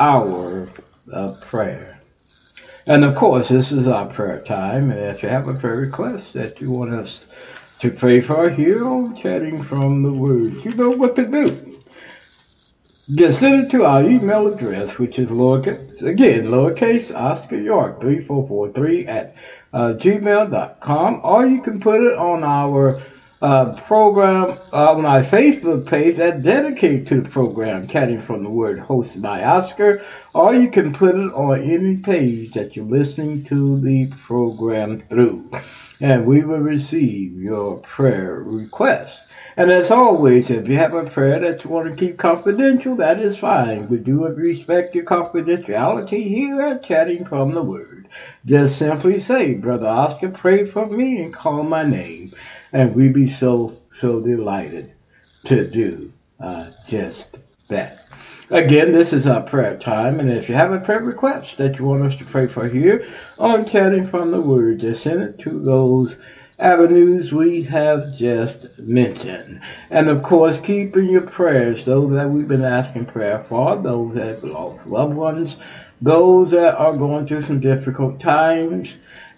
Hour 0.03 0.69
of 1.13 1.41
Prayer. 1.43 2.01
And 2.89 3.05
of 3.05 3.15
course, 3.15 3.51
this 3.51 3.71
is 3.71 3.87
our 3.87 4.07
prayer 4.07 4.41
time. 4.41 4.91
And 4.91 4.99
if 4.99 5.23
you 5.23 5.29
have 5.29 5.47
a 5.47 5.55
prayer 5.55 5.77
request 5.77 6.33
that 6.33 6.61
you 6.61 6.73
want 6.73 6.93
us 6.93 7.27
to 7.79 7.89
pray 7.89 8.21
for 8.21 8.51
here 8.51 8.89
on 8.89 9.15
Chatting 9.15 9.63
from 9.63 10.03
the 10.03 10.13
Word, 10.13 10.65
you 10.65 10.75
know 10.75 10.91
what 10.91 11.15
to 11.15 11.25
do. 11.25 11.79
Just 13.15 13.39
send 13.39 13.65
it 13.65 13.71
to 13.71 13.85
our 13.85 14.03
email 14.03 14.49
address, 14.49 14.99
which 14.99 15.21
is 15.21 15.31
lowercase, 15.31 16.03
again, 16.03 16.47
lowercase 16.47 17.15
Oscar 17.15 17.61
York 17.61 18.01
3443 18.01 19.07
at 19.07 19.37
uh, 19.73 19.95
gmail.com, 19.95 21.21
or 21.23 21.47
you 21.47 21.61
can 21.61 21.79
put 21.79 22.01
it 22.01 22.19
on 22.19 22.43
our 22.43 23.01
uh, 23.43 23.73
program, 23.73 24.57
uh, 24.73 24.93
on 24.93 25.05
our 25.05 25.21
Facebook 25.21 25.85
page 25.85 26.17
that 26.17 26.43
dedicated 26.43 27.09
to 27.09 27.21
the 27.21 27.29
program, 27.29 27.89
Chatting 27.89 28.23
from 28.23 28.45
the 28.45 28.51
Word, 28.51 28.79
hosted 28.79 29.21
by 29.21 29.43
Oscar, 29.43 30.01
or 30.33 30.55
you 30.55 30.71
can 30.71 30.93
put 30.93 31.17
it 31.17 31.33
on 31.33 31.61
any 31.61 31.97
page 31.97 32.53
that 32.53 32.77
you're 32.77 32.85
listening 32.85 33.43
to 33.43 33.81
the 33.81 34.07
program 34.07 35.03
through. 35.11 35.51
And 36.01 36.25
we 36.25 36.45
will 36.45 36.59
receive 36.59 37.35
your 37.35 37.79
prayer 37.79 38.37
request. 38.37 39.29
And 39.57 39.71
as 39.71 39.91
always, 39.91 40.49
if 40.49 40.69
you 40.69 40.77
have 40.77 40.95
a 40.95 41.05
prayer 41.05 41.39
that 41.41 41.65
you 41.65 41.71
want 41.71 41.91
to 41.91 41.97
keep 41.97 42.19
confidential, 42.19 42.95
that 42.97 43.19
is 43.19 43.37
fine. 43.37 43.89
We 43.89 43.99
do 43.99 44.25
respect 44.27 44.95
your 44.95 45.05
confidentiality 45.05 46.25
here 46.29 46.63
at 46.63 46.85
Chatting 46.85 47.25
from 47.25 47.55
the 47.55 47.63
Word. 47.63 48.09
Just 48.45 48.79
simply 48.79 49.21
say, 49.21 49.55
Brother 49.55 49.89
Oscar, 49.89 50.31
pray 50.31 50.67
for 50.67 50.87
me 50.87 51.23
and 51.23 51.35
call 51.35 51.63
my 51.65 51.83
name. 51.83 52.33
And 52.73 52.95
we'd 52.95 53.13
be 53.13 53.29
so, 53.29 53.77
so 53.91 54.21
delighted 54.21 54.93
to 55.45 55.69
do 55.69 56.13
uh, 56.41 56.71
just 56.89 57.37
that. 57.69 58.07
Again, 58.51 58.93
this 58.93 59.13
is 59.13 59.27
our 59.27 59.41
prayer 59.41 59.79
time, 59.79 60.21
and 60.21 60.31
if 60.31 60.49
you 60.49 60.55
have 60.55 60.73
a 60.73 60.81
prayer 60.81 61.01
request 61.01 61.57
that 61.57 61.79
you 61.79 61.87
want 61.87 62.03
us 62.03 62.15
to 62.17 62.25
pray 62.25 62.47
for 62.47 62.69
here 62.69 63.07
on 63.39 63.65
Chatting 63.65 64.07
from 64.07 64.31
the 64.31 64.43
Word, 64.43 64.81
just 64.81 65.03
send 65.03 65.23
it 65.23 65.39
to 65.39 65.59
those 65.59 66.19
avenues 66.59 67.33
we 67.33 67.63
have 67.63 68.15
just 68.15 68.79
mentioned. 68.79 69.61
And 69.91 70.09
of 70.09 70.23
course, 70.23 70.59
keeping 70.59 71.09
your 71.09 71.23
prayers 71.23 71.87
those 71.87 72.13
that 72.13 72.29
we've 72.29 72.47
been 72.47 72.63
asking 72.63 73.07
prayer 73.07 73.45
for, 73.49 73.77
those 73.77 74.15
that 74.17 74.45
lost 74.45 74.87
loved 74.87 75.15
ones, 75.15 75.57
those 76.03 76.51
that 76.51 76.77
are 76.77 76.97
going 76.97 77.27
through 77.27 77.43
some 77.43 77.61
difficult 77.61 78.21
times, 78.21 78.95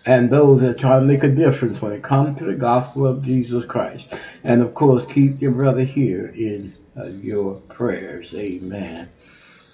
and 0.06 0.30
those 0.30 0.60
that 0.60 0.78
try 0.78 0.98
to 0.98 1.04
make 1.04 1.24
a 1.24 1.28
difference 1.28 1.80
when 1.80 1.92
it 1.92 2.02
comes 2.02 2.36
to 2.38 2.44
the 2.44 2.54
gospel 2.54 3.06
of 3.06 3.24
Jesus 3.24 3.64
Christ. 3.64 4.14
And 4.42 4.60
of 4.60 4.74
course, 4.74 5.06
keep 5.06 5.40
your 5.40 5.52
brother 5.52 5.82
here 5.82 6.26
in 6.36 6.74
uh, 6.96 7.06
your 7.06 7.54
prayers. 7.68 8.34
Amen. 8.34 9.08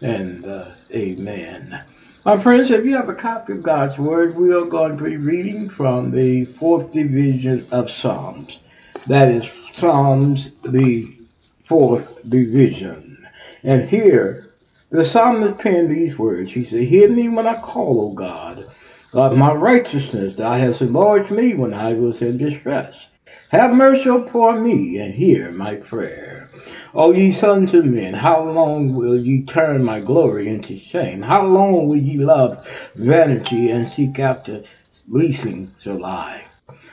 And 0.00 0.46
uh, 0.46 0.70
amen. 0.92 1.80
My 2.24 2.38
friends, 2.38 2.70
if 2.70 2.84
you 2.84 2.94
have 2.96 3.08
a 3.08 3.14
copy 3.14 3.54
of 3.54 3.62
God's 3.62 3.98
Word, 3.98 4.36
we 4.36 4.52
are 4.52 4.64
going 4.64 4.96
to 4.98 5.04
be 5.04 5.16
reading 5.16 5.68
from 5.68 6.10
the 6.10 6.44
fourth 6.44 6.92
division 6.92 7.66
of 7.70 7.90
Psalms. 7.90 8.58
That 9.06 9.28
is 9.30 9.50
Psalms, 9.72 10.50
the 10.62 11.12
fourth 11.64 12.18
division. 12.28 13.26
And 13.62 13.88
here, 13.88 14.50
the 14.90 15.04
psalmist 15.04 15.58
penned 15.58 15.90
these 15.90 16.18
words. 16.18 16.52
He 16.52 16.64
said, 16.64 16.82
Hear 16.82 17.08
me 17.08 17.28
when 17.28 17.46
I 17.46 17.60
call, 17.60 18.00
O 18.00 18.12
God. 18.12 18.69
God, 19.12 19.36
my 19.36 19.52
righteousness, 19.52 20.36
thou 20.36 20.52
hast 20.52 20.82
enlarged 20.82 21.32
me 21.32 21.54
when 21.54 21.74
I 21.74 21.94
was 21.94 22.22
in 22.22 22.38
distress. 22.38 22.94
Have 23.48 23.72
mercy 23.72 24.08
upon 24.08 24.62
me 24.62 24.98
and 24.98 25.12
hear 25.12 25.50
my 25.50 25.74
prayer. 25.74 26.48
O 26.94 27.10
ye 27.10 27.32
sons 27.32 27.74
of 27.74 27.86
men, 27.86 28.14
how 28.14 28.48
long 28.48 28.94
will 28.94 29.16
ye 29.16 29.42
turn 29.42 29.82
my 29.82 29.98
glory 29.98 30.46
into 30.46 30.76
shame? 30.76 31.22
How 31.22 31.44
long 31.44 31.88
will 31.88 31.96
ye 31.96 32.18
love 32.18 32.64
vanity 32.94 33.68
and 33.70 33.88
seek 33.88 34.20
after 34.20 34.62
leasing 35.08 35.72
to 35.82 35.94
lie? 35.94 36.44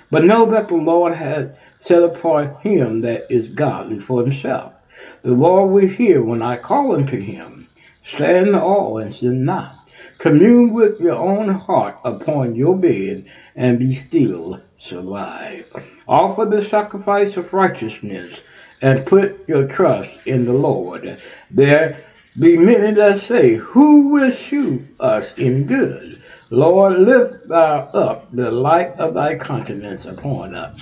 But 0.09 0.23
know 0.23 0.47
that 0.47 0.69
the 0.69 0.75
Lord 0.75 1.13
hath 1.13 1.55
set 1.79 2.01
apart 2.01 2.61
him 2.61 3.01
that 3.01 3.27
is 3.29 3.49
godly 3.49 3.99
for 3.99 4.23
himself. 4.23 4.73
The 5.21 5.33
Lord 5.33 5.69
will 5.69 5.87
hear 5.87 6.23
when 6.23 6.41
I 6.41 6.57
call 6.57 6.95
unto 6.95 7.19
him. 7.19 7.67
Stand 8.03 8.55
all 8.55 8.97
and 8.97 9.13
sin 9.13 9.45
not. 9.45 9.76
Commune 10.17 10.73
with 10.73 10.99
your 10.99 11.15
own 11.15 11.49
heart 11.49 11.97
upon 12.03 12.55
your 12.55 12.75
bed 12.75 13.25
and 13.55 13.77
be 13.77 13.93
still 13.93 14.59
survive. 14.79 15.71
Offer 16.07 16.45
the 16.45 16.65
sacrifice 16.65 17.37
of 17.37 17.53
righteousness 17.53 18.39
and 18.81 19.05
put 19.05 19.47
your 19.47 19.67
trust 19.67 20.09
in 20.25 20.45
the 20.45 20.53
Lord. 20.53 21.19
There 21.51 22.03
be 22.39 22.57
many 22.57 22.93
that 22.95 23.19
say, 23.19 23.55
Who 23.55 24.09
will 24.09 24.31
shew 24.31 24.87
us 24.99 25.37
in 25.37 25.65
good? 25.65 26.21
Lord, 26.49 26.99
lift 26.99 27.47
thou 27.47 27.89
up 27.93 28.31
the 28.31 28.49
light 28.49 28.93
of 28.93 29.13
thy 29.13 29.35
countenance 29.35 30.05
upon 30.05 30.55
us. 30.55 30.79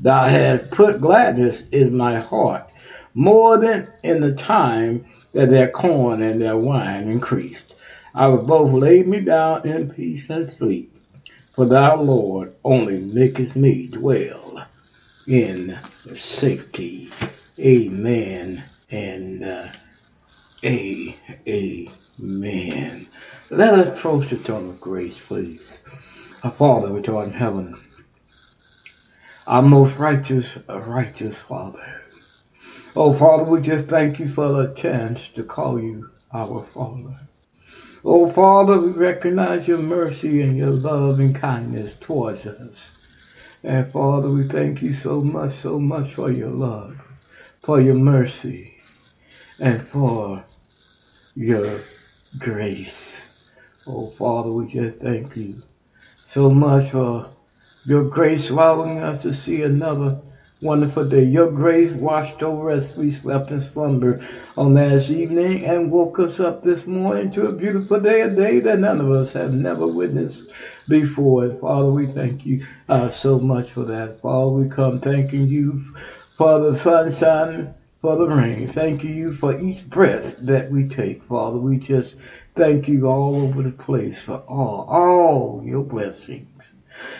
Thou 0.00 0.24
hast 0.24 0.70
put 0.70 1.00
gladness 1.00 1.62
in 1.72 1.96
my 1.96 2.20
heart, 2.20 2.68
more 3.14 3.58
than 3.58 3.88
in 4.04 4.20
the 4.20 4.34
time 4.34 5.06
that 5.32 5.50
their 5.50 5.70
corn 5.70 6.22
and 6.22 6.40
their 6.40 6.56
wine 6.56 7.08
increased. 7.08 7.65
I 8.16 8.28
will 8.28 8.46
both 8.46 8.72
lay 8.72 9.02
me 9.02 9.20
down 9.20 9.68
in 9.68 9.90
peace 9.90 10.30
and 10.30 10.48
sleep. 10.48 10.98
For 11.52 11.66
thou, 11.66 12.00
Lord, 12.00 12.54
only 12.64 12.98
makest 12.98 13.56
me 13.56 13.88
dwell 13.88 14.66
in 15.26 15.78
safety. 16.16 17.10
Amen 17.58 18.64
and 18.90 19.44
uh, 19.44 19.68
a 20.64 21.14
amen. 21.46 23.06
Let 23.50 23.74
us 23.74 23.88
approach 23.88 24.30
the 24.30 24.36
throne 24.36 24.70
of 24.70 24.80
grace, 24.80 25.18
please. 25.18 25.78
Our 26.42 26.52
Father 26.52 26.92
which 26.94 27.10
art 27.10 27.28
in 27.28 27.34
heaven, 27.34 27.78
our 29.46 29.62
most 29.62 29.96
righteous, 29.98 30.56
righteous 30.68 31.38
Father. 31.42 32.00
Oh, 32.96 33.12
Father, 33.12 33.44
we 33.44 33.60
just 33.60 33.88
thank 33.88 34.18
you 34.18 34.28
for 34.30 34.48
the 34.52 34.72
chance 34.72 35.28
to 35.34 35.42
call 35.42 35.78
you 35.78 36.08
our 36.32 36.64
Father. 36.72 37.20
Oh, 38.08 38.30
Father, 38.30 38.78
we 38.78 38.92
recognize 38.92 39.66
your 39.66 39.78
mercy 39.78 40.40
and 40.40 40.56
your 40.56 40.70
love 40.70 41.18
and 41.18 41.34
kindness 41.34 41.96
towards 41.98 42.46
us. 42.46 42.92
And 43.64 43.90
Father, 43.90 44.30
we 44.30 44.46
thank 44.46 44.80
you 44.80 44.92
so 44.92 45.20
much, 45.20 45.54
so 45.54 45.80
much 45.80 46.14
for 46.14 46.30
your 46.30 46.52
love, 46.52 46.96
for 47.64 47.80
your 47.80 47.96
mercy, 47.96 48.76
and 49.58 49.82
for 49.82 50.44
your 51.34 51.80
grace. 52.38 53.26
Oh, 53.88 54.06
Father, 54.06 54.52
we 54.52 54.68
just 54.68 54.98
thank 54.98 55.36
you 55.36 55.60
so 56.26 56.48
much 56.48 56.90
for 56.90 57.28
your 57.86 58.04
grace 58.04 58.50
allowing 58.50 59.02
us 59.02 59.22
to 59.22 59.34
see 59.34 59.62
another 59.62 60.20
wonderful 60.62 61.04
day. 61.04 61.24
Your 61.24 61.50
grace 61.50 61.92
washed 61.92 62.42
over 62.42 62.70
us. 62.70 62.96
We 62.96 63.10
slept 63.10 63.50
in 63.52 63.62
slumber 63.62 64.20
on 64.56 64.74
last 64.74 65.10
evening 65.10 65.64
and 65.64 65.90
woke 65.90 66.18
us 66.18 66.40
up 66.40 66.62
this 66.64 66.86
morning 66.86 67.30
to 67.32 67.46
a 67.46 67.52
beautiful 67.52 68.00
day, 68.00 68.22
a 68.22 68.28
day 68.28 68.60
that 68.60 68.80
none 68.80 69.00
of 69.00 69.10
us 69.10 69.32
have 69.32 69.54
never 69.54 69.86
witnessed 69.86 70.52
before. 70.88 71.44
And 71.44 71.60
Father, 71.60 71.90
we 71.90 72.06
thank 72.06 72.46
you 72.46 72.66
uh, 72.88 73.10
so 73.10 73.38
much 73.38 73.70
for 73.72 73.84
that. 73.84 74.20
Father, 74.20 74.50
we 74.50 74.68
come 74.68 75.00
thanking 75.00 75.48
you 75.48 75.82
for 76.36 76.58
the 76.58 76.76
sunshine, 76.76 77.74
for 78.00 78.16
the 78.16 78.26
rain. 78.28 78.68
Thank 78.68 79.04
you 79.04 79.32
for 79.32 79.54
each 79.58 79.84
breath 79.86 80.36
that 80.38 80.70
we 80.70 80.88
take, 80.88 81.22
Father. 81.24 81.58
We 81.58 81.78
just 81.78 82.16
thank 82.56 82.88
you 82.88 83.06
all 83.06 83.36
over 83.36 83.62
the 83.62 83.72
place 83.72 84.22
for 84.22 84.36
all, 84.48 84.86
all 84.88 85.62
your 85.64 85.84
blessings. 85.84 86.72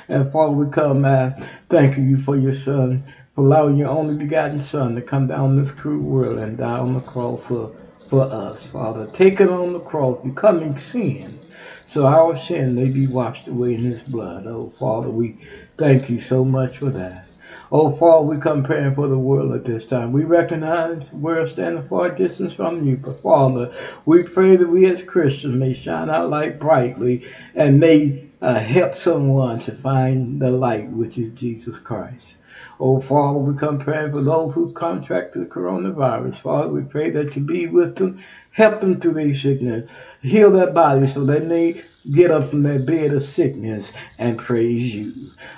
And 0.09 0.31
Father, 0.31 0.55
we 0.55 0.71
come 0.71 1.05
uh, 1.05 1.31
thanking 1.71 2.09
you 2.09 2.19
for 2.19 2.37
your 2.37 2.55
son, 2.55 3.05
for 3.37 3.47
allowing 3.47 3.77
your 3.77 3.91
only 3.91 4.15
begotten 4.17 4.61
son 4.61 4.97
to 4.97 5.03
come 5.03 5.29
down 5.29 5.57
this 5.57 5.73
cruel 5.73 6.03
world 6.03 6.39
and 6.39 6.59
die 6.59 6.79
on 6.79 6.95
the 6.95 7.01
cross 7.01 7.43
for, 7.43 7.73
for 8.09 8.25
us, 8.33 8.67
Father. 8.67 9.09
Taking 9.13 9.51
on 9.51 9.75
the 9.75 9.81
cross, 9.81 10.21
becoming 10.23 10.79
sin, 10.79 11.41
so 11.87 12.07
our 12.07 12.37
sin 12.37 12.77
may 12.77 12.91
be 12.91 13.09
washed 13.09 13.49
away 13.49 13.75
in 13.75 13.85
his 13.85 14.03
blood. 14.05 14.47
Oh, 14.47 14.71
Father, 14.79 15.11
we 15.11 15.37
thank 15.79 16.11
you 16.11 16.21
so 16.21 16.45
much 16.47 16.79
for 16.79 16.91
that. 16.93 17.27
Oh, 17.73 17.91
Father, 17.91 18.25
we 18.25 18.39
come 18.39 18.65
praying 18.65 18.95
for 18.95 19.09
the 19.09 19.19
world 19.19 19.53
at 19.53 19.65
this 19.65 19.85
time. 19.87 20.13
We 20.13 20.25
recognize 20.25 21.13
we're 21.13 21.47
standing 21.47 21.85
far 21.85 22.11
distance 22.11 22.55
from 22.55 22.85
you, 22.85 22.97
but 22.99 23.21
Father, 23.21 23.71
we 24.07 24.25
pray 24.25 24.57
that 24.57 24.69
we 24.69 24.87
as 24.87 25.03
Christians 25.03 25.57
may 25.57 25.75
shine 25.75 26.11
our 26.11 26.27
light 26.27 26.59
brightly 26.61 27.23
and 27.55 27.81
may 27.81 28.15
uh, 28.43 28.61
help 28.61 28.97
someone 28.97 29.59
to 29.61 29.75
find 29.75 30.41
the 30.41 30.53
light, 30.53 30.91
which 30.91 31.19
is 31.19 31.31
Jesus 31.31 31.79
Christ. 31.79 32.37
Oh, 32.79 33.01
Father, 33.01 33.39
we 33.39 33.57
come 33.57 33.79
praying 33.79 34.13
for 34.13 34.21
those 34.21 34.53
who 34.53 34.71
contracted 34.73 35.43
the 35.43 35.47
coronavirus. 35.47 36.37
Father, 36.37 36.69
we 36.69 36.83
pray 36.83 37.09
that 37.11 37.35
you 37.35 37.43
be 37.43 37.67
with 37.67 37.97
them, 37.97 38.23
help 38.51 38.83
them 38.83 39.01
through 39.01 39.15
their 39.15 39.35
sickness, 39.35 39.91
heal 40.21 40.51
their 40.51 40.71
bodies 40.71 41.15
so 41.15 41.25
they 41.25 41.41
may 41.41 41.83
get 42.11 42.31
up 42.31 42.45
from 42.45 42.63
their 42.63 42.79
bed 42.79 43.15
of 43.15 43.23
sickness 43.23 43.93
and 44.19 44.37
praise 44.37 44.95
you. 44.95 45.13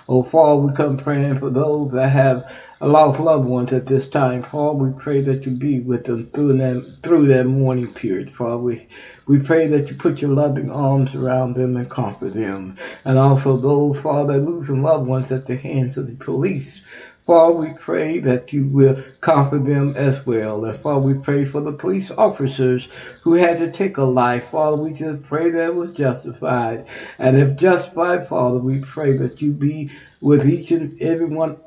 Oh, 0.08 0.22
Father, 0.22 0.62
we 0.62 0.72
come 0.72 0.96
praying 0.96 1.40
for 1.40 1.50
those 1.50 1.90
that 1.90 2.10
have 2.10 2.54
lost 2.86 3.18
loved 3.18 3.48
ones 3.48 3.72
at 3.72 3.86
this 3.86 4.08
time. 4.08 4.42
Father, 4.42 4.78
we 4.78 5.00
pray 5.00 5.20
that 5.22 5.44
you 5.44 5.52
be 5.52 5.80
with 5.80 6.04
them 6.04 6.26
through 6.28 6.54
them 6.58 6.82
through 7.02 7.26
their 7.26 7.44
mourning 7.44 7.92
period. 7.92 8.30
Father, 8.30 8.58
we, 8.58 8.86
we 9.26 9.38
pray 9.40 9.66
that 9.66 9.90
you 9.90 9.96
put 9.96 10.22
your 10.22 10.30
loving 10.30 10.70
arms 10.70 11.14
around 11.14 11.54
them 11.54 11.76
and 11.76 11.90
comfort 11.90 12.34
them. 12.34 12.76
And 13.04 13.18
also 13.18 13.56
those, 13.56 14.00
Father, 14.00 14.38
losing 14.38 14.82
loved 14.82 15.06
ones 15.06 15.32
at 15.32 15.46
the 15.46 15.56
hands 15.56 15.96
of 15.96 16.06
the 16.06 16.14
police. 16.24 16.82
Father, 17.28 17.52
we 17.52 17.74
pray 17.74 18.20
that 18.20 18.54
you 18.54 18.66
will 18.68 19.04
comfort 19.20 19.66
them 19.66 19.92
as 19.96 20.24
well. 20.24 20.64
And 20.64 20.80
Father, 20.80 21.00
we 21.00 21.12
pray 21.12 21.44
for 21.44 21.60
the 21.60 21.72
police 21.72 22.10
officers 22.10 22.88
who 23.20 23.34
had 23.34 23.58
to 23.58 23.70
take 23.70 23.98
a 23.98 24.04
life. 24.04 24.48
Father, 24.48 24.78
we 24.78 24.94
just 24.94 25.24
pray 25.24 25.50
that 25.50 25.74
was 25.74 25.92
justified. 25.92 26.86
And 27.18 27.36
if 27.36 27.58
justified, 27.58 28.26
Father, 28.26 28.56
we 28.56 28.80
pray 28.80 29.18
that 29.18 29.42
you 29.42 29.52
be 29.52 29.90
with 30.22 30.48
each 30.48 30.70
and 30.70 30.98
every 31.02 31.26
one, 31.26 31.58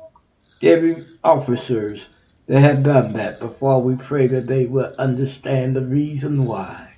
every 0.62 1.02
officers 1.24 2.08
that 2.46 2.60
have 2.60 2.84
done 2.84 3.14
that. 3.14 3.40
before. 3.40 3.82
We 3.82 3.96
pray 3.96 4.26
that 4.28 4.46
they 4.46 4.66
will 4.66 4.94
understand 4.98 5.76
the 5.76 5.82
reason 5.82 6.46
why. 6.46 6.90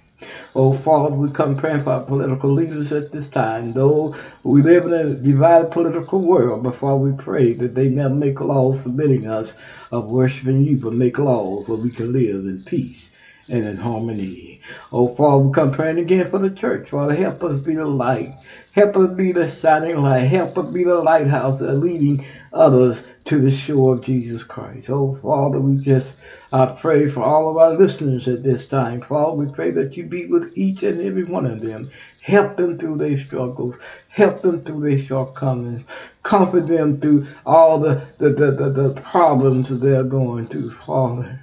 Oh, 0.54 0.74
Father, 0.74 1.16
we 1.16 1.30
come 1.30 1.56
praying 1.56 1.82
for 1.82 1.92
our 1.92 2.02
political 2.02 2.52
leaders 2.52 2.92
at 2.92 3.12
this 3.12 3.28
time. 3.28 3.72
Though 3.72 4.16
we 4.44 4.62
live 4.62 4.86
in 4.86 4.92
a 4.94 5.14
divided 5.14 5.70
political 5.72 6.20
world, 6.22 6.62
before 6.62 6.98
we 6.98 7.12
pray 7.12 7.54
that 7.54 7.74
they 7.74 7.88
never 7.88 8.14
make 8.14 8.40
laws 8.40 8.82
submitting 8.82 9.26
us 9.28 9.54
of 9.92 10.06
worshiping 10.10 10.62
you, 10.62 10.78
but 10.78 10.94
make 10.94 11.18
laws 11.18 11.68
where 11.68 11.78
we 11.78 11.90
can 11.90 12.12
live 12.12 12.46
in 12.46 12.62
peace 12.66 13.10
and 13.48 13.64
in 13.64 13.76
harmony. 13.76 14.60
Oh, 14.92 15.14
Father, 15.14 15.44
we 15.44 15.52
come 15.52 15.72
praying 15.72 15.98
again 15.98 16.30
for 16.30 16.38
the 16.38 16.50
church. 16.50 16.90
Father, 16.90 17.14
help 17.14 17.42
us 17.44 17.58
be 17.58 17.74
the 17.74 17.86
light. 17.86 18.34
Help 18.72 18.96
us 18.96 19.14
be 19.14 19.32
the 19.32 19.48
shining 19.48 20.02
light. 20.02 20.24
Help 20.24 20.56
us 20.58 20.72
be 20.72 20.84
the 20.84 20.96
lighthouse 20.96 21.60
that 21.60 21.74
leading 21.74 22.24
others 22.52 23.02
to 23.24 23.40
the 23.40 23.50
shore 23.50 23.94
of 23.94 24.02
Jesus 24.02 24.42
Christ. 24.42 24.90
Oh, 24.90 25.14
Father, 25.22 25.60
we 25.60 25.76
just 25.76 26.14
I 26.52 26.66
pray 26.66 27.08
for 27.08 27.22
all 27.22 27.50
of 27.50 27.56
our 27.56 27.74
listeners 27.74 28.28
at 28.28 28.44
this 28.44 28.66
time. 28.66 29.00
Father, 29.00 29.32
we 29.32 29.46
pray 29.46 29.72
that 29.72 29.96
you 29.96 30.04
be 30.04 30.26
with 30.26 30.56
each 30.56 30.84
and 30.84 31.00
every 31.00 31.24
one 31.24 31.46
of 31.46 31.60
them. 31.60 31.90
Help 32.20 32.56
them 32.56 32.78
through 32.78 32.98
their 32.98 33.18
struggles. 33.18 33.76
Help 34.08 34.40
them 34.42 34.62
through 34.62 34.88
their 34.88 34.98
shortcomings. 34.98 35.82
Comfort 36.22 36.68
them 36.68 37.00
through 37.00 37.26
all 37.44 37.78
the, 37.78 38.06
the, 38.18 38.30
the, 38.30 38.50
the, 38.52 38.68
the 38.70 39.00
problems 39.00 39.68
they're 39.68 40.04
going 40.04 40.46
through, 40.46 40.70
Father. 40.70 41.40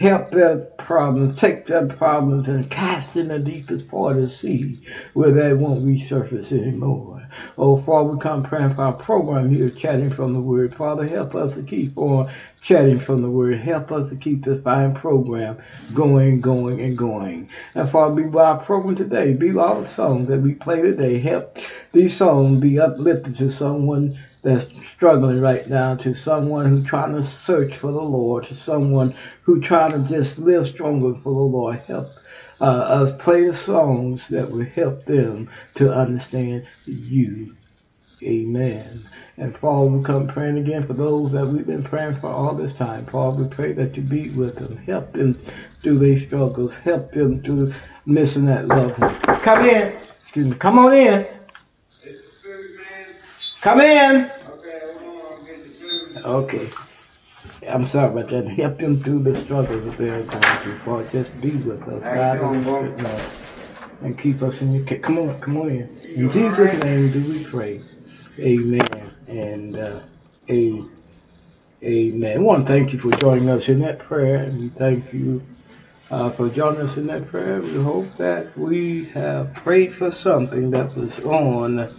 Help 0.00 0.30
their 0.30 0.56
problems, 0.56 1.38
take 1.38 1.66
their 1.66 1.86
problems 1.86 2.48
and 2.48 2.70
cast 2.70 3.16
in 3.16 3.28
the 3.28 3.38
deepest 3.38 3.86
part 3.86 4.16
of 4.16 4.22
the 4.22 4.28
sea 4.30 4.80
where 5.12 5.30
they 5.30 5.52
won't 5.52 5.84
resurface 5.84 6.50
anymore. 6.50 7.28
Oh, 7.58 7.76
Father, 7.76 8.08
we 8.08 8.18
come 8.18 8.42
praying 8.42 8.74
for 8.74 8.80
our 8.80 8.94
program 8.94 9.50
here, 9.50 9.68
chatting 9.68 10.08
from 10.08 10.32
the 10.32 10.40
Word. 10.40 10.74
Father, 10.74 11.06
help 11.06 11.34
us 11.34 11.52
to 11.52 11.62
keep 11.62 11.98
on 11.98 12.30
chatting 12.62 12.98
from 12.98 13.20
the 13.20 13.28
Word. 13.28 13.60
Help 13.60 13.92
us 13.92 14.08
to 14.08 14.16
keep 14.16 14.42
this 14.42 14.62
fine 14.62 14.94
program 14.94 15.58
going, 15.92 16.40
going, 16.40 16.80
and 16.80 16.96
going. 16.96 17.50
And 17.74 17.86
Father, 17.86 18.22
be 18.22 18.38
our 18.38 18.58
program 18.58 18.94
today. 18.94 19.34
Be 19.34 19.54
all 19.54 19.82
the 19.82 19.86
songs 19.86 20.28
that 20.28 20.40
we 20.40 20.54
play 20.54 20.80
today. 20.80 21.18
Help 21.18 21.58
these 21.92 22.16
songs 22.16 22.58
be 22.58 22.80
uplifted 22.80 23.36
to 23.36 23.50
someone 23.50 24.18
that's 24.42 24.66
struggling 24.88 25.40
right 25.40 25.68
now, 25.68 25.94
to 25.96 26.14
someone 26.14 26.66
who's 26.66 26.86
trying 26.86 27.14
to 27.14 27.22
search 27.22 27.76
for 27.76 27.92
the 27.92 28.00
Lord, 28.00 28.44
to 28.44 28.54
someone 28.54 29.14
who 29.42 29.60
trying 29.60 29.92
to 29.92 29.98
just 29.98 30.38
live 30.38 30.66
stronger 30.66 31.14
for 31.20 31.32
the 31.32 31.40
Lord. 31.40 31.78
Help 31.80 32.10
uh, 32.60 32.64
us 32.64 33.12
play 33.12 33.44
the 33.44 33.54
songs 33.54 34.28
that 34.28 34.50
will 34.50 34.64
help 34.64 35.04
them 35.04 35.48
to 35.74 35.92
understand 35.92 36.66
you. 36.86 37.56
Amen. 38.22 39.08
And 39.38 39.56
Father, 39.56 39.86
we 39.86 40.04
come 40.04 40.26
praying 40.26 40.58
again 40.58 40.86
for 40.86 40.92
those 40.92 41.32
that 41.32 41.46
we've 41.46 41.66
been 41.66 41.82
praying 41.82 42.20
for 42.20 42.28
all 42.28 42.54
this 42.54 42.74
time. 42.74 43.06
Father, 43.06 43.44
we 43.44 43.48
pray 43.48 43.72
that 43.72 43.96
you 43.96 44.02
be 44.02 44.28
with 44.28 44.56
them, 44.56 44.76
help 44.76 45.12
them 45.12 45.40
through 45.82 45.98
their 45.98 46.20
struggles, 46.20 46.74
help 46.76 47.12
them 47.12 47.42
through 47.42 47.72
missing 48.04 48.44
that 48.44 48.68
love. 48.68 48.94
Come 49.42 49.64
in. 49.64 49.96
Excuse 50.20 50.48
me. 50.48 50.56
Come 50.56 50.78
on 50.78 50.92
in. 50.92 51.26
Come 53.60 53.80
in. 53.80 54.30
Okay. 56.24 56.70
I'm 57.68 57.86
sorry 57.86 58.10
about 58.10 58.30
that. 58.30 58.48
Help 58.48 58.78
them 58.78 59.02
through 59.02 59.22
the 59.22 59.38
struggles 59.40 59.84
that 59.84 59.98
they're 59.98 60.22
going 60.22 60.42
through. 60.42 60.78
Father, 60.78 61.08
just 61.08 61.40
be 61.40 61.50
with 61.56 61.82
us. 61.88 62.02
God 62.02 62.38
us 63.06 63.36
and 64.02 64.18
keep 64.18 64.42
us 64.42 64.62
in 64.62 64.72
your 64.72 64.84
care. 64.84 64.98
Come 64.98 65.18
on, 65.18 65.40
come 65.40 65.58
on 65.58 65.70
in. 65.70 66.00
In 66.04 66.28
Jesus' 66.30 66.72
name 66.82 67.12
do 67.12 67.22
we 67.22 67.44
pray. 67.44 67.82
Amen. 68.38 69.14
And 69.26 69.76
uh, 69.76 70.00
a, 70.48 70.82
amen. 71.82 72.36
I 72.38 72.40
want 72.40 72.66
to 72.66 72.72
thank 72.72 72.94
you 72.94 72.98
for 72.98 73.12
joining 73.12 73.50
us 73.50 73.68
in 73.68 73.80
that 73.80 73.98
prayer. 73.98 74.36
And 74.44 74.58
we 74.58 74.68
thank 74.70 75.12
you 75.12 75.46
uh, 76.10 76.30
for 76.30 76.48
joining 76.48 76.80
us 76.80 76.96
in 76.96 77.06
that 77.08 77.26
prayer. 77.28 77.60
We 77.60 77.74
hope 77.74 78.16
that 78.16 78.56
we 78.56 79.04
have 79.06 79.52
prayed 79.54 79.92
for 79.92 80.10
something 80.10 80.70
that 80.70 80.96
was 80.96 81.20
on 81.20 81.94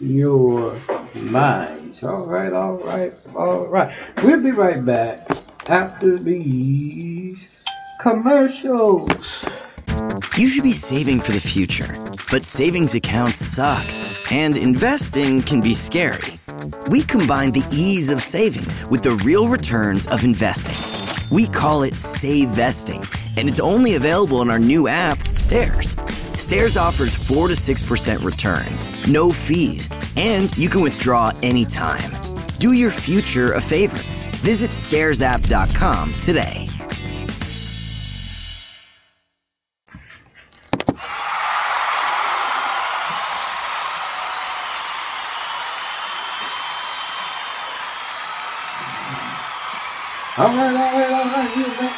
your 0.00 0.76
minds. 1.14 2.02
All 2.02 2.26
right, 2.26 2.52
all 2.52 2.74
right, 2.78 3.12
all 3.34 3.66
right. 3.66 3.94
We'll 4.22 4.42
be 4.42 4.50
right 4.50 4.84
back 4.84 5.28
after 5.66 6.18
these 6.18 7.48
commercials. 8.00 9.48
You 10.36 10.48
should 10.48 10.64
be 10.64 10.72
saving 10.72 11.20
for 11.20 11.32
the 11.32 11.40
future, 11.40 11.94
but 12.30 12.44
savings 12.44 12.94
accounts 12.94 13.38
suck, 13.38 13.84
and 14.32 14.56
investing 14.56 15.42
can 15.42 15.60
be 15.60 15.74
scary. 15.74 16.34
We 16.90 17.02
combine 17.02 17.52
the 17.52 17.64
ease 17.72 18.10
of 18.10 18.20
savings 18.20 18.74
with 18.88 19.02
the 19.02 19.12
real 19.24 19.48
returns 19.48 20.06
of 20.08 20.24
investing. 20.24 20.76
We 21.30 21.46
call 21.46 21.82
it 21.84 21.98
Save 21.98 22.50
Vesting, 22.50 23.04
and 23.36 23.48
it's 23.48 23.60
only 23.60 23.94
available 23.94 24.42
in 24.42 24.50
our 24.50 24.58
new 24.58 24.88
app, 24.88 25.34
Stairs. 25.34 25.94
Stairs 26.36 26.76
offers 26.76 27.14
4 27.14 27.48
to 27.48 27.54
6% 27.54 28.24
returns, 28.24 29.06
no 29.08 29.30
fees, 29.32 29.88
and 30.16 30.56
you 30.56 30.68
can 30.68 30.82
withdraw 30.82 31.32
anytime. 31.42 32.10
Do 32.58 32.72
your 32.72 32.90
future 32.90 33.52
a 33.52 33.60
favor. 33.60 33.98
Visit 34.42 34.70
stairsapp.com 34.70 36.14
today. 36.14 36.68
All 50.36 50.48
right, 50.48 50.66
all 50.66 50.98
right. 50.98 51.13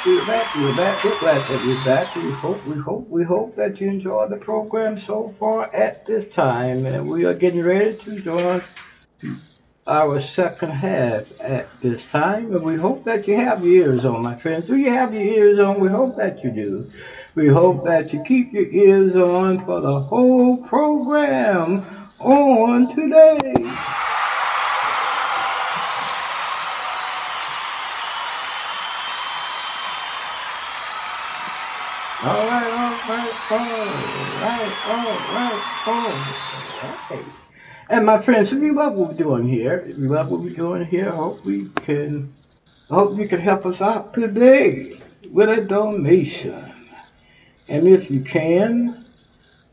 We're 0.06 0.24
back, 0.24 0.54
we're 0.54 0.76
back, 0.76 1.02
we're 1.02 1.18
glad 1.18 1.48
that 1.48 1.64
we're 1.64 1.84
back. 1.84 2.14
We 2.14 2.30
hope, 2.30 2.64
we 2.64 2.78
hope, 2.78 3.08
we 3.08 3.24
hope 3.24 3.56
that 3.56 3.80
you 3.80 3.88
enjoy 3.88 4.28
the 4.28 4.36
program 4.36 5.00
so 5.00 5.34
far 5.40 5.68
at 5.74 6.06
this 6.06 6.32
time. 6.32 6.86
And 6.86 7.08
we 7.08 7.24
are 7.24 7.34
getting 7.34 7.64
ready 7.64 7.96
to 7.96 8.20
join 8.20 8.62
our 9.84 10.20
second 10.20 10.70
half 10.70 11.32
at 11.40 11.68
this 11.80 12.06
time. 12.06 12.54
And 12.54 12.62
we 12.62 12.76
hope 12.76 13.02
that 13.02 13.26
you 13.26 13.34
have 13.34 13.64
your 13.64 13.88
ears 13.88 14.04
on, 14.04 14.22
my 14.22 14.36
friends. 14.36 14.68
Do 14.68 14.76
you 14.76 14.90
have 14.90 15.12
your 15.12 15.24
ears 15.24 15.58
on? 15.58 15.80
We 15.80 15.88
hope 15.88 16.16
that 16.18 16.44
you 16.44 16.52
do. 16.52 16.88
We 17.34 17.48
hope 17.48 17.84
that 17.86 18.12
you 18.12 18.22
keep 18.22 18.52
your 18.52 18.68
ears 18.68 19.16
on 19.16 19.64
for 19.64 19.80
the 19.80 19.98
whole 19.98 20.58
program 20.58 21.84
on 22.20 22.94
today. 22.94 23.40
All 32.24 32.46
right, 32.46 32.64
all 32.72 33.14
right, 33.14 33.35
all 33.50 33.59
right, 33.59 34.72
all 34.88 35.05
right, 35.35 35.62
all 35.87 37.11
right. 37.11 37.24
And 37.90 38.07
my 38.07 38.22
friends, 38.22 38.50
you 38.52 38.72
love 38.72 38.94
what 38.94 39.11
we're 39.11 39.18
doing 39.18 39.46
here, 39.46 39.85
you 39.87 40.09
love 40.09 40.31
what 40.31 40.40
we're 40.40 40.48
doing 40.48 40.87
here, 40.87 41.11
I 41.11 41.14
hope 41.14 41.44
we 41.44 41.68
can, 41.83 42.33
I 42.90 42.94
hope 42.94 43.18
you 43.18 43.29
can 43.29 43.38
help 43.38 43.66
us 43.66 43.83
out 43.83 44.14
today 44.14 44.98
with 45.31 45.50
a 45.50 45.61
donation. 45.62 46.72
And 47.68 47.87
if 47.87 48.11
you 48.11 48.22
can, 48.22 49.05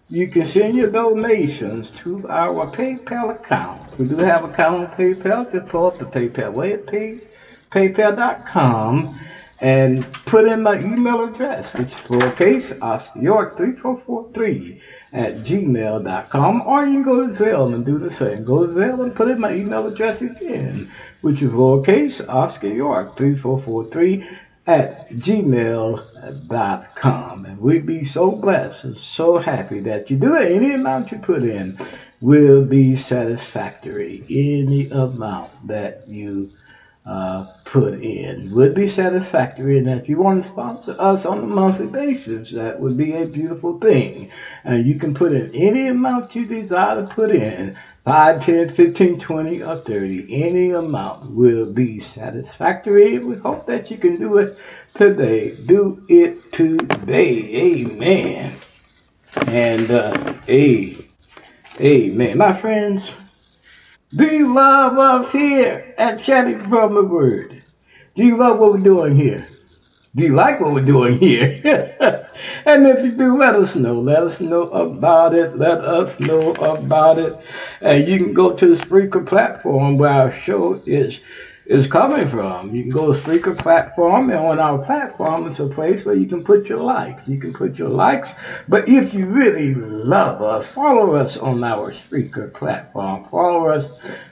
you 0.10 0.28
can 0.28 0.46
send 0.46 0.76
your 0.76 0.90
donations 0.90 1.92
to 1.92 2.28
our 2.28 2.68
PayPal 2.68 3.40
account. 3.40 3.98
We 3.98 4.06
do 4.06 4.18
have 4.18 4.44
an 4.44 4.50
account 4.50 4.90
on 4.90 4.98
PayPal. 4.98 5.50
Just 5.50 5.70
pull 5.70 5.88
up 5.88 5.98
the 5.98 6.06
PayPal 6.06 6.54
webpage, 6.54 7.24
paypal.com 7.72 9.18
and 9.64 10.06
put 10.26 10.46
in 10.46 10.62
my 10.62 10.78
email 10.78 11.24
address, 11.24 11.74
which 11.74 11.88
is 11.88 12.02
lowercase 12.10 12.78
Oscar 12.82 13.18
York 13.18 13.56
3443 13.56 14.82
at 15.14 15.36
gmail.com, 15.36 16.62
or 16.64 16.86
you 16.86 16.92
can 16.92 17.04
go 17.04 17.26
to 17.26 17.34
Zelle 17.34 17.74
and 17.74 17.86
do 17.86 17.98
the 17.98 18.12
same. 18.12 18.44
Go 18.44 18.68
to 18.68 18.74
Zelle 18.74 19.02
and 19.04 19.16
put 19.16 19.30
in 19.30 19.40
my 19.40 19.54
email 19.54 19.88
address 19.88 20.22
again, 20.22 20.92
which 21.22 21.42
is 21.42 21.54
lowercase 21.54 22.20
Oscar 22.28 22.68
York 22.68 23.16
3443 23.16 24.28
at 24.68 25.10
gmail.com. 25.12 25.86
And 27.46 27.62
we'd 27.62 27.86
be 27.86 28.04
so 28.04 28.32
blessed 28.32 28.84
and 28.84 28.98
so 28.98 29.38
happy 29.38 29.80
that 29.80 30.10
you 30.10 30.18
do 30.18 30.36
it. 30.36 30.52
Any 30.52 30.74
amount 30.74 31.14
you 31.14 31.20
put 31.20 31.44
in 31.44 31.78
will 32.20 32.66
be 32.66 32.98
satisfactory. 32.98 34.24
Any 34.30 34.90
amount 34.90 35.68
that 35.68 36.06
you 36.10 36.52
uh, 37.06 37.46
put 37.66 37.96
in 37.96 38.52
would 38.52 38.74
be 38.74 38.88
satisfactory. 38.88 39.78
And 39.78 39.90
if 39.90 40.08
you 40.08 40.18
want 40.18 40.42
to 40.42 40.48
sponsor 40.48 40.96
us 40.98 41.26
on 41.26 41.40
a 41.40 41.48
monthly 41.48 41.88
basis, 41.88 42.52
that 42.52 42.80
would 42.80 42.98
be 42.98 43.14
a 43.14 43.26
beautiful 43.26 43.80
thing. 43.80 44.32
And 44.64 44.86
you 44.86 44.96
can 44.96 45.14
put 45.14 45.34
in 45.34 45.52
any 45.54 45.88
amount 45.88 46.36
you 46.36 46.46
desire 46.46 47.02
to 47.02 47.14
put 47.14 47.32
in. 47.32 47.78
5, 48.06 48.46
10, 48.46 48.70
15, 48.70 49.20
20, 49.20 49.64
or 49.64 49.78
30. 49.78 50.44
Any 50.44 50.72
amount 50.72 51.32
will 51.32 51.72
be 51.72 52.00
satisfactory. 52.00 53.18
We 53.20 53.38
hope 53.38 53.66
that 53.68 53.92
you 53.92 53.98
can 53.98 54.18
do 54.18 54.38
it 54.38 54.58
today. 54.94 55.56
Do 55.56 56.06
it 56.10 56.52
today. 56.52 57.56
Amen. 57.56 58.56
And, 59.48 59.90
uh, 59.90 60.34
a, 60.50 60.98
amen. 61.80 62.38
My 62.38 62.54
friends, 62.54 63.14
you 64.22 64.54
love 64.54 64.98
us 64.98 65.32
here 65.32 65.96
at 65.98 66.20
Chatting 66.20 66.60
from 66.70 66.94
the 66.94 67.04
Word? 67.04 67.64
Do 68.14 68.24
you 68.24 68.38
love 68.38 68.60
what 68.60 68.74
we're 68.74 68.80
doing 68.80 69.16
here? 69.16 69.48
Do 70.16 70.24
you 70.24 70.36
like 70.36 70.60
what 70.60 70.74
we're 70.74 70.86
doing 70.86 71.18
here? 71.18 71.60
and 72.66 72.86
if 72.86 73.04
you 73.04 73.14
do, 73.14 73.38
let 73.38 73.56
us 73.56 73.76
know. 73.76 74.00
Let 74.00 74.22
us 74.22 74.40
know 74.40 74.70
about 74.70 75.34
it. 75.34 75.58
Let 75.58 75.80
us 75.80 76.20
know 76.20 76.52
about 76.54 77.18
it. 77.18 77.36
And 77.82 78.08
you 78.08 78.20
can 78.20 78.34
go 78.34 78.56
to 78.56 78.76
the 78.76 78.76
Spreaker 78.76 79.26
platform 79.26 79.98
where 79.98 80.12
our 80.12 80.32
show 80.32 80.80
is 80.86 81.20
is 81.66 81.88
coming 81.88 82.28
from. 82.28 82.76
You 82.76 82.84
can 82.84 82.92
go 82.92 83.12
to 83.12 83.20
Spreaker 83.20 83.58
platform, 83.58 84.30
and 84.30 84.40
on 84.40 84.60
our 84.60 84.84
platform, 84.84 85.48
it's 85.48 85.60
a 85.60 85.68
place 85.68 86.04
where 86.06 86.16
you 86.16 86.26
can 86.26 86.44
put 86.44 86.68
your 86.68 86.84
likes. 86.84 87.28
You 87.30 87.40
can 87.40 87.54
put 87.54 87.78
your 87.78 87.90
likes. 87.90 88.32
But 88.68 88.90
if 88.90 89.14
you 89.14 89.28
really 89.28 89.74
love 89.76 90.42
us, 90.42 90.72
follow 90.72 91.16
us 91.16 91.38
on 91.38 91.64
our 91.64 91.92
Spreaker 91.92 92.54
platform. 92.54 93.26
Follow 93.30 93.70
us 93.70 93.88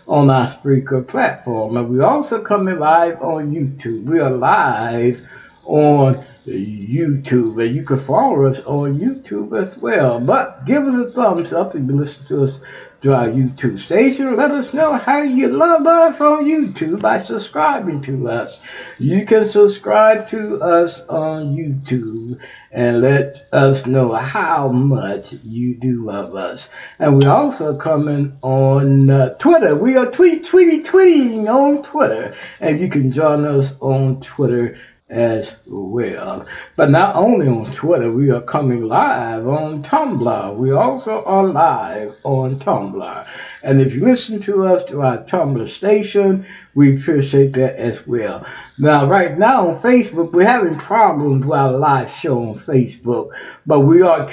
on 0.07 0.29
our 0.29 0.47
Spreaker 0.47 1.07
platform. 1.07 1.77
And 1.77 1.89
we're 1.89 2.03
also 2.03 2.41
coming 2.41 2.79
live 2.79 3.21
on 3.21 3.51
YouTube. 3.51 4.03
We 4.03 4.19
are 4.19 4.31
live 4.31 5.25
on 5.63 6.25
YouTube, 6.45 7.63
and 7.63 7.75
you 7.75 7.83
can 7.83 7.99
follow 7.99 8.45
us 8.45 8.59
on 8.61 8.99
YouTube 8.99 9.57
as 9.61 9.77
well. 9.77 10.19
But 10.19 10.65
give 10.65 10.83
us 10.83 10.95
a 10.95 11.11
thumbs 11.11 11.53
up 11.53 11.75
if 11.75 11.85
you 11.85 11.95
listen 11.95 12.25
to 12.27 12.43
us 12.43 12.61
to 13.01 13.15
our 13.15 13.27
YouTube 13.27 13.79
station. 13.79 14.35
Let 14.35 14.51
us 14.51 14.73
know 14.75 14.93
how 14.93 15.23
you 15.23 15.47
love 15.47 15.87
us 15.87 16.21
on 16.21 16.45
YouTube 16.45 17.01
by 17.01 17.17
subscribing 17.17 17.99
to 18.01 18.29
us. 18.29 18.59
You 18.99 19.25
can 19.25 19.45
subscribe 19.45 20.27
to 20.27 20.61
us 20.61 20.99
on 21.09 21.55
YouTube 21.55 22.39
and 22.71 23.01
let 23.01 23.47
us 23.51 23.87
know 23.87 24.13
how 24.13 24.67
much 24.69 25.33
you 25.43 25.75
do 25.75 26.05
love 26.05 26.35
us. 26.35 26.69
And 26.99 27.17
we're 27.17 27.31
also 27.31 27.75
coming 27.75 28.37
on 28.43 29.09
uh, 29.09 29.33
Twitter. 29.33 29.75
We 29.75 29.97
are 29.97 30.05
tweet, 30.05 30.43
tweety, 30.43 30.83
tweeting 30.83 31.49
on 31.49 31.81
Twitter. 31.81 32.35
And 32.59 32.79
you 32.79 32.87
can 32.87 33.09
join 33.09 33.45
us 33.45 33.73
on 33.79 34.19
Twitter 34.19 34.77
as 35.11 35.57
well. 35.67 36.45
But 36.77 36.89
not 36.89 37.15
only 37.15 37.47
on 37.47 37.65
Twitter, 37.71 38.11
we 38.11 38.31
are 38.31 38.41
coming 38.41 38.87
live 38.87 39.45
on 39.45 39.83
Tumblr. 39.83 40.55
We 40.55 40.71
also 40.71 41.23
are 41.25 41.45
live 41.45 42.15
on 42.23 42.57
Tumblr. 42.59 43.27
And 43.61 43.81
if 43.81 43.93
you 43.93 44.05
listen 44.05 44.39
to 44.43 44.65
us 44.65 44.83
to 44.89 45.01
our 45.01 45.17
Tumblr 45.19 45.67
station, 45.67 46.45
we 46.73 46.95
appreciate 46.95 47.53
that 47.53 47.75
as 47.75 48.07
well. 48.07 48.45
Now, 48.79 49.05
right 49.05 49.37
now 49.37 49.69
on 49.69 49.79
Facebook, 49.79 50.31
we're 50.31 50.47
having 50.47 50.77
problems 50.77 51.45
with 51.45 51.59
our 51.59 51.73
live 51.73 52.09
show 52.09 52.41
on 52.41 52.55
Facebook, 52.55 53.31
but 53.65 53.81
we 53.81 54.01
are 54.01 54.31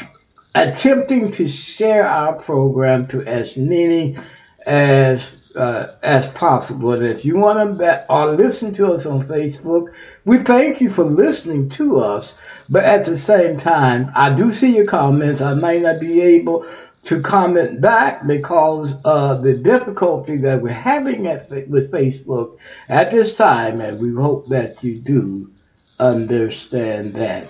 attempting 0.54 1.30
to 1.32 1.46
share 1.46 2.06
our 2.06 2.34
program 2.34 3.06
to 3.08 3.20
as 3.22 3.56
many 3.56 4.16
as 4.64 5.24
uh, 5.58 5.96
as 6.02 6.30
possible. 6.30 6.92
And 6.92 7.04
if 7.04 7.24
you 7.24 7.36
want 7.36 7.78
to 7.78 8.12
or 8.12 8.32
listen 8.32 8.72
to 8.74 8.92
us 8.92 9.04
on 9.04 9.26
Facebook, 9.26 9.92
we 10.24 10.38
thank 10.38 10.80
you 10.80 10.88
for 10.88 11.04
listening 11.04 11.68
to 11.70 11.98
us. 11.98 12.34
But 12.68 12.84
at 12.84 13.04
the 13.04 13.16
same 13.16 13.58
time, 13.58 14.10
I 14.14 14.32
do 14.32 14.52
see 14.52 14.76
your 14.76 14.86
comments. 14.86 15.40
I 15.40 15.54
may 15.54 15.80
not 15.80 16.00
be 16.00 16.20
able 16.20 16.64
to 17.04 17.20
comment 17.20 17.80
back 17.80 18.26
because 18.26 18.92
of 19.04 19.42
the 19.42 19.54
difficulty 19.54 20.36
that 20.38 20.62
we're 20.62 20.72
having 20.72 21.26
at, 21.26 21.50
with 21.68 21.90
Facebook 21.90 22.58
at 22.88 23.10
this 23.10 23.32
time, 23.32 23.80
and 23.80 23.98
we 23.98 24.12
hope 24.12 24.48
that 24.48 24.82
you 24.84 24.98
do 24.98 25.50
understand 25.98 27.14
that 27.14 27.48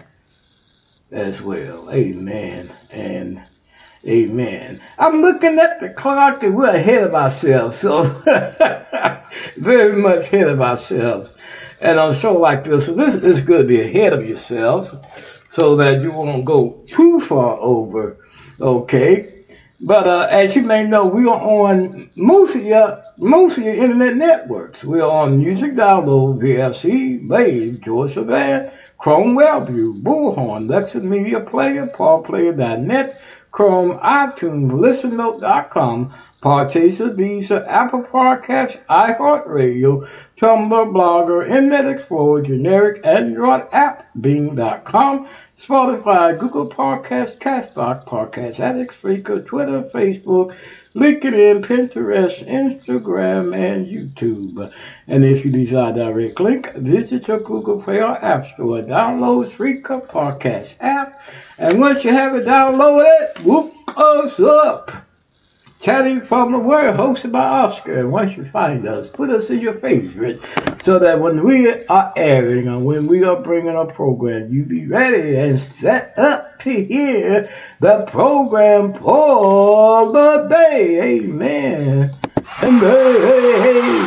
as 1.10 1.42
well. 1.42 1.90
Amen. 1.90 2.70
And 2.90 3.42
Amen. 4.06 4.80
I'm 4.98 5.20
looking 5.20 5.58
at 5.58 5.80
the 5.80 5.90
clock 5.90 6.42
and 6.42 6.56
we're 6.56 6.68
ahead 6.68 7.02
of 7.02 7.14
ourselves, 7.14 7.76
so 7.78 8.04
very 9.56 10.00
much 10.00 10.26
ahead 10.26 10.48
of 10.48 10.60
ourselves. 10.60 11.30
And 11.80 11.98
on 11.98 12.12
a 12.12 12.14
show 12.14 12.34
like 12.34 12.64
this, 12.64 12.86
this 12.86 13.24
is 13.24 13.40
good 13.40 13.62
to 13.62 13.68
be 13.68 13.80
ahead 13.80 14.12
of 14.12 14.26
yourselves 14.26 14.94
so 15.50 15.76
that 15.76 16.02
you 16.02 16.12
won't 16.12 16.44
go 16.44 16.82
too 16.86 17.20
far 17.20 17.58
over. 17.60 18.18
Okay. 18.60 19.34
But 19.80 20.08
uh, 20.08 20.28
as 20.30 20.56
you 20.56 20.62
may 20.62 20.84
know, 20.84 21.06
we 21.06 21.22
are 21.22 21.40
on 21.40 22.10
most 22.16 22.56
of 22.56 22.64
your 22.64 23.02
most 23.16 23.58
of 23.58 23.64
your 23.64 23.74
internet 23.74 24.16
networks. 24.16 24.84
We 24.84 25.00
are 25.00 25.10
on 25.10 25.38
Music 25.38 25.74
Download, 25.74 26.38
VFC, 26.38 27.28
Wave, 27.28 27.80
Georgia 27.80 28.22
Van, 28.22 28.70
Chrome 28.98 29.36
WebView, 29.36 30.02
Bullhorn, 30.02 30.66
Lexus 30.68 31.02
Media 31.02 31.38
Player, 31.38 31.86
PaulPlayer.net, 31.86 33.22
Chrome, 33.50 33.98
iTunes, 33.98 34.70
ListenNote.com, 34.70 36.12
Podchaser, 36.42 37.14
Visa, 37.16 37.64
Apple 37.68 38.02
Podcasts, 38.02 38.78
iHeartRadio, 38.88 40.08
Tumblr, 40.36 40.92
Blogger, 40.92 41.44
Internet 41.48 41.86
Explorer, 41.86 42.42
generic 42.42 43.04
Android 43.04 43.66
app, 43.72 44.06
Bing.com, 44.20 45.28
Spotify, 45.58 46.38
Google 46.38 46.68
Podcasts, 46.70 47.38
Castbox 47.38 48.04
Podcast 48.04 48.60
Addict, 48.60 48.94
Spreaker, 48.94 49.44
Twitter, 49.44 49.82
Facebook, 49.92 50.54
LinkedIn, 50.98 51.64
Pinterest, 51.64 52.44
Instagram, 52.44 53.56
and 53.56 53.86
YouTube. 53.86 54.72
And 55.06 55.24
if 55.24 55.44
you 55.44 55.52
desire 55.52 55.92
direct 55.92 56.40
link, 56.40 56.72
visit 56.74 57.28
your 57.28 57.38
Google 57.38 57.80
Play 57.80 58.00
or 58.00 58.16
App 58.22 58.46
Store. 58.54 58.82
Download 58.82 59.48
Spreaker 59.48 60.04
Podcast 60.04 60.74
app. 60.80 61.22
And 61.56 61.78
once 61.78 62.04
you 62.04 62.10
have 62.10 62.34
it 62.34 62.46
downloaded, 62.46 63.44
whoop 63.44 63.72
us 63.96 64.40
up. 64.40 65.07
Chatting 65.80 66.20
from 66.20 66.50
the 66.50 66.58
Word, 66.58 66.96
hosted 66.96 67.30
by 67.30 67.44
Oscar. 67.44 68.00
And 68.00 68.10
once 68.10 68.36
you 68.36 68.44
find 68.44 68.84
us, 68.88 69.08
put 69.08 69.30
us 69.30 69.48
in 69.48 69.60
your 69.60 69.74
favorite 69.74 70.40
so 70.82 70.98
that 70.98 71.20
when 71.20 71.44
we 71.44 71.86
are 71.86 72.12
airing 72.16 72.68
or 72.68 72.80
when 72.80 73.06
we 73.06 73.22
are 73.22 73.40
bringing 73.40 73.76
a 73.76 73.86
program, 73.86 74.52
you 74.52 74.64
be 74.64 74.86
ready 74.86 75.36
and 75.36 75.60
set 75.60 76.18
up 76.18 76.58
to 76.60 76.84
hear 76.84 77.48
the 77.78 78.04
program 78.06 78.92
for 78.94 80.10
the 80.10 80.48
day. 80.48 81.00
Amen. 81.00 82.12
And 82.60 82.82
amen. 82.82 84.04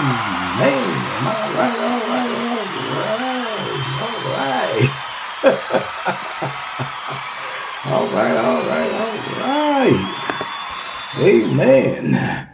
All 1.24 1.53
right, 1.53 1.80
all 1.80 1.99
right, 2.09 2.32
all 2.36 2.67
right, 2.99 3.22
all 4.01 4.28
right. 4.28 4.91
all 7.88 8.07
right, 8.07 8.36
all 8.38 8.61
right, 8.67 8.91
all 8.91 9.11
right. 9.39 10.20
Amen. 11.18 12.47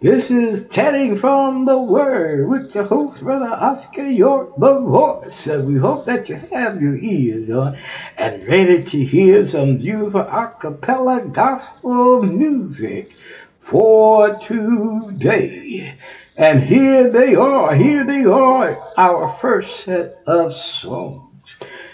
This 0.00 0.30
is 0.30 0.66
chatting 0.68 1.18
from 1.18 1.66
the 1.66 1.78
Word 1.78 2.48
with 2.48 2.74
your 2.74 2.84
host, 2.84 3.20
Brother 3.20 3.54
Oscar 3.54 4.06
York, 4.06 4.56
the 4.56 4.80
voice. 4.80 5.46
And 5.46 5.68
we 5.68 5.78
hope 5.78 6.06
that 6.06 6.30
you 6.30 6.36
have 6.36 6.80
your 6.80 6.96
ears 6.96 7.50
on 7.50 7.76
and 8.16 8.48
ready 8.48 8.82
to 8.82 9.04
hear 9.04 9.44
some 9.44 9.76
beautiful 9.76 10.22
a 10.22 10.54
cappella 10.58 11.20
gospel 11.26 12.22
music 12.22 13.12
for 13.60 14.38
today. 14.38 15.98
And 16.36 16.60
here 16.60 17.10
they 17.10 17.36
are, 17.36 17.74
here 17.76 18.04
they 18.04 18.24
are, 18.24 18.76
our 18.96 19.32
first 19.34 19.84
set 19.84 20.18
of 20.26 20.52
songs. 20.52 21.30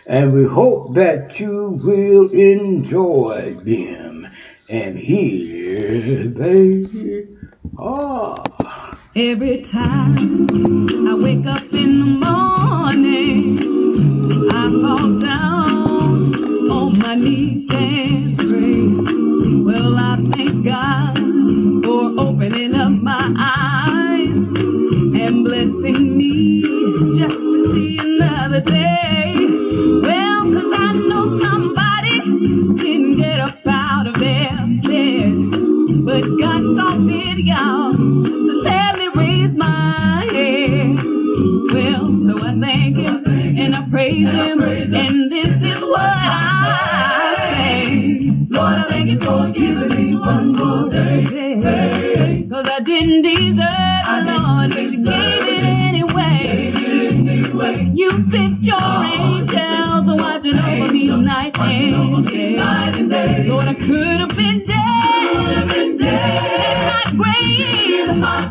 And 0.07 0.33
we 0.33 0.45
hope 0.45 0.95
that 0.95 1.39
you 1.39 1.79
will 1.85 2.31
enjoy 2.31 3.55
them. 3.63 4.27
And 4.71 4.97
here 4.97 6.27
they 6.27 7.27
are. 7.77 8.43
Every 9.15 9.61
time 9.61 10.49
I 11.07 11.21
wake 11.23 11.45
up 11.45 11.73
in 11.75 12.01
the 12.01 12.07
morning, 12.25 13.59
I 14.51 14.71
fall 14.81 15.21
down 15.21 16.71
on 16.71 16.99
my 16.99 17.15
knees 17.15 17.69
and 17.75 18.20
praise 44.27 44.93
Him, 44.93 45.07
and 45.07 45.33
this 45.33 45.63
is 45.63 45.81
what 45.83 46.01
I 46.01 47.35
say. 47.37 48.31
Lord, 48.51 48.73
I 48.73 48.83
thank 48.89 49.11
you 49.11 49.21
for 49.21 49.51
giving 49.53 49.97
me 49.97 50.17
one 50.17 50.53
more 50.55 50.91
day. 50.91 52.47
Cause 52.51 52.67
I 52.69 52.81
didn't 52.81 53.23
deserve 53.23 54.27
it, 54.29 54.43
Lord, 54.43 54.71
but 54.71 54.91
you 54.91 55.05
gave 55.05 55.49
it 55.49 55.65
anyway. 55.65 56.73
You 57.95 58.11
sent 58.19 58.63
your 58.65 58.81
angels 58.81 60.21
watching 60.21 60.59
over 60.59 60.93
me 60.93 61.07
night 61.09 61.59
and 61.59 62.25
day. 62.27 63.47
Lord, 63.49 63.67
I 63.67 63.75
could 63.75 64.21
have 64.21 64.37
been 64.37 64.65
dead 64.67 65.77
in 65.77 65.97
my 65.97 67.05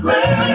grave, 0.01 0.49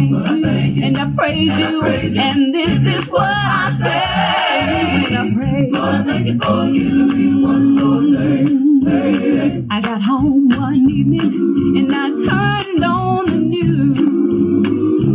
Lord, 0.00 0.26
thank 0.42 0.76
you 0.76 0.84
and 0.84 0.98
I 0.98 1.14
praise 1.14 1.58
you. 1.58 1.82
And 2.20 2.54
this 2.54 2.86
is 2.86 3.08
what 3.10 3.22
I 3.22 3.70
say. 3.70 5.14
And 5.16 5.16
I 5.16 5.34
praise 5.34 5.72
Lord, 5.72 5.94
I 5.94 6.02
thank 6.04 6.26
you 6.26 6.38
for 6.38 6.72
giving 6.72 7.08
me 7.08 7.42
one 7.42 7.74
more 7.74 8.02
day. 8.02 9.64
I 9.70 9.80
got 9.80 10.02
home 10.02 10.48
one 10.50 10.90
evening 10.90 11.78
and 11.78 11.92
I 11.94 12.08
turned 12.08 12.84
on 12.84 13.26
the 13.26 13.36
news. 13.36 13.98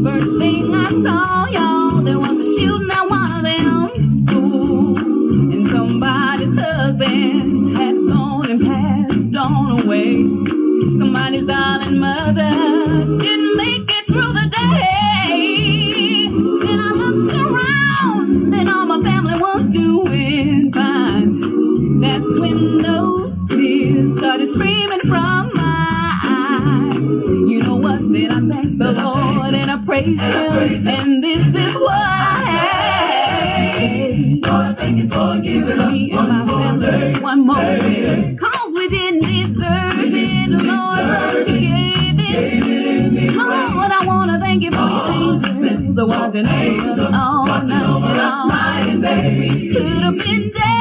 First 0.03 0.39
thing 0.39 0.73
I 0.73 0.89
saw, 1.03 1.45
y'all, 1.47 2.01
there 2.01 2.19
was 2.19 2.39
a 2.39 2.59
shooting 2.59 2.88
Him, 30.17 30.87
and 30.87 31.23
this 31.23 31.45
is 31.55 31.73
what 31.75 31.93
I 31.93 32.43
have. 32.45 34.39
Lord, 34.43 34.77
thank 34.77 34.97
you 34.97 35.09
for 35.09 35.39
giving 35.41 35.87
me 35.87 36.11
and 36.11 36.29
my 36.29 36.45
family 36.47 37.19
one 37.21 37.45
more 37.45 37.55
day. 37.55 38.35
Cause 38.39 38.73
we 38.75 38.87
didn't 38.89 39.21
deserve 39.21 39.93
it, 39.97 40.49
Lord, 40.49 41.05
but 41.11 41.47
you 41.47 41.59
gave 41.59 42.19
it. 42.19 43.35
Lord, 43.35 43.91
I 43.91 44.03
wanna 44.05 44.39
thank 44.39 44.63
you 44.63 44.71
for 44.71 44.77
your 44.79 45.07
angels. 45.11 45.95
So 45.95 46.05
watching 46.07 46.47
over 46.47 46.89
us 46.89 47.13
all 47.13 47.45
night 47.45 48.87
and 48.87 49.05
all. 49.05 49.39
We 49.39 49.73
could 49.73 50.03
have 50.03 50.17
been 50.17 50.51
dead. 50.51 50.78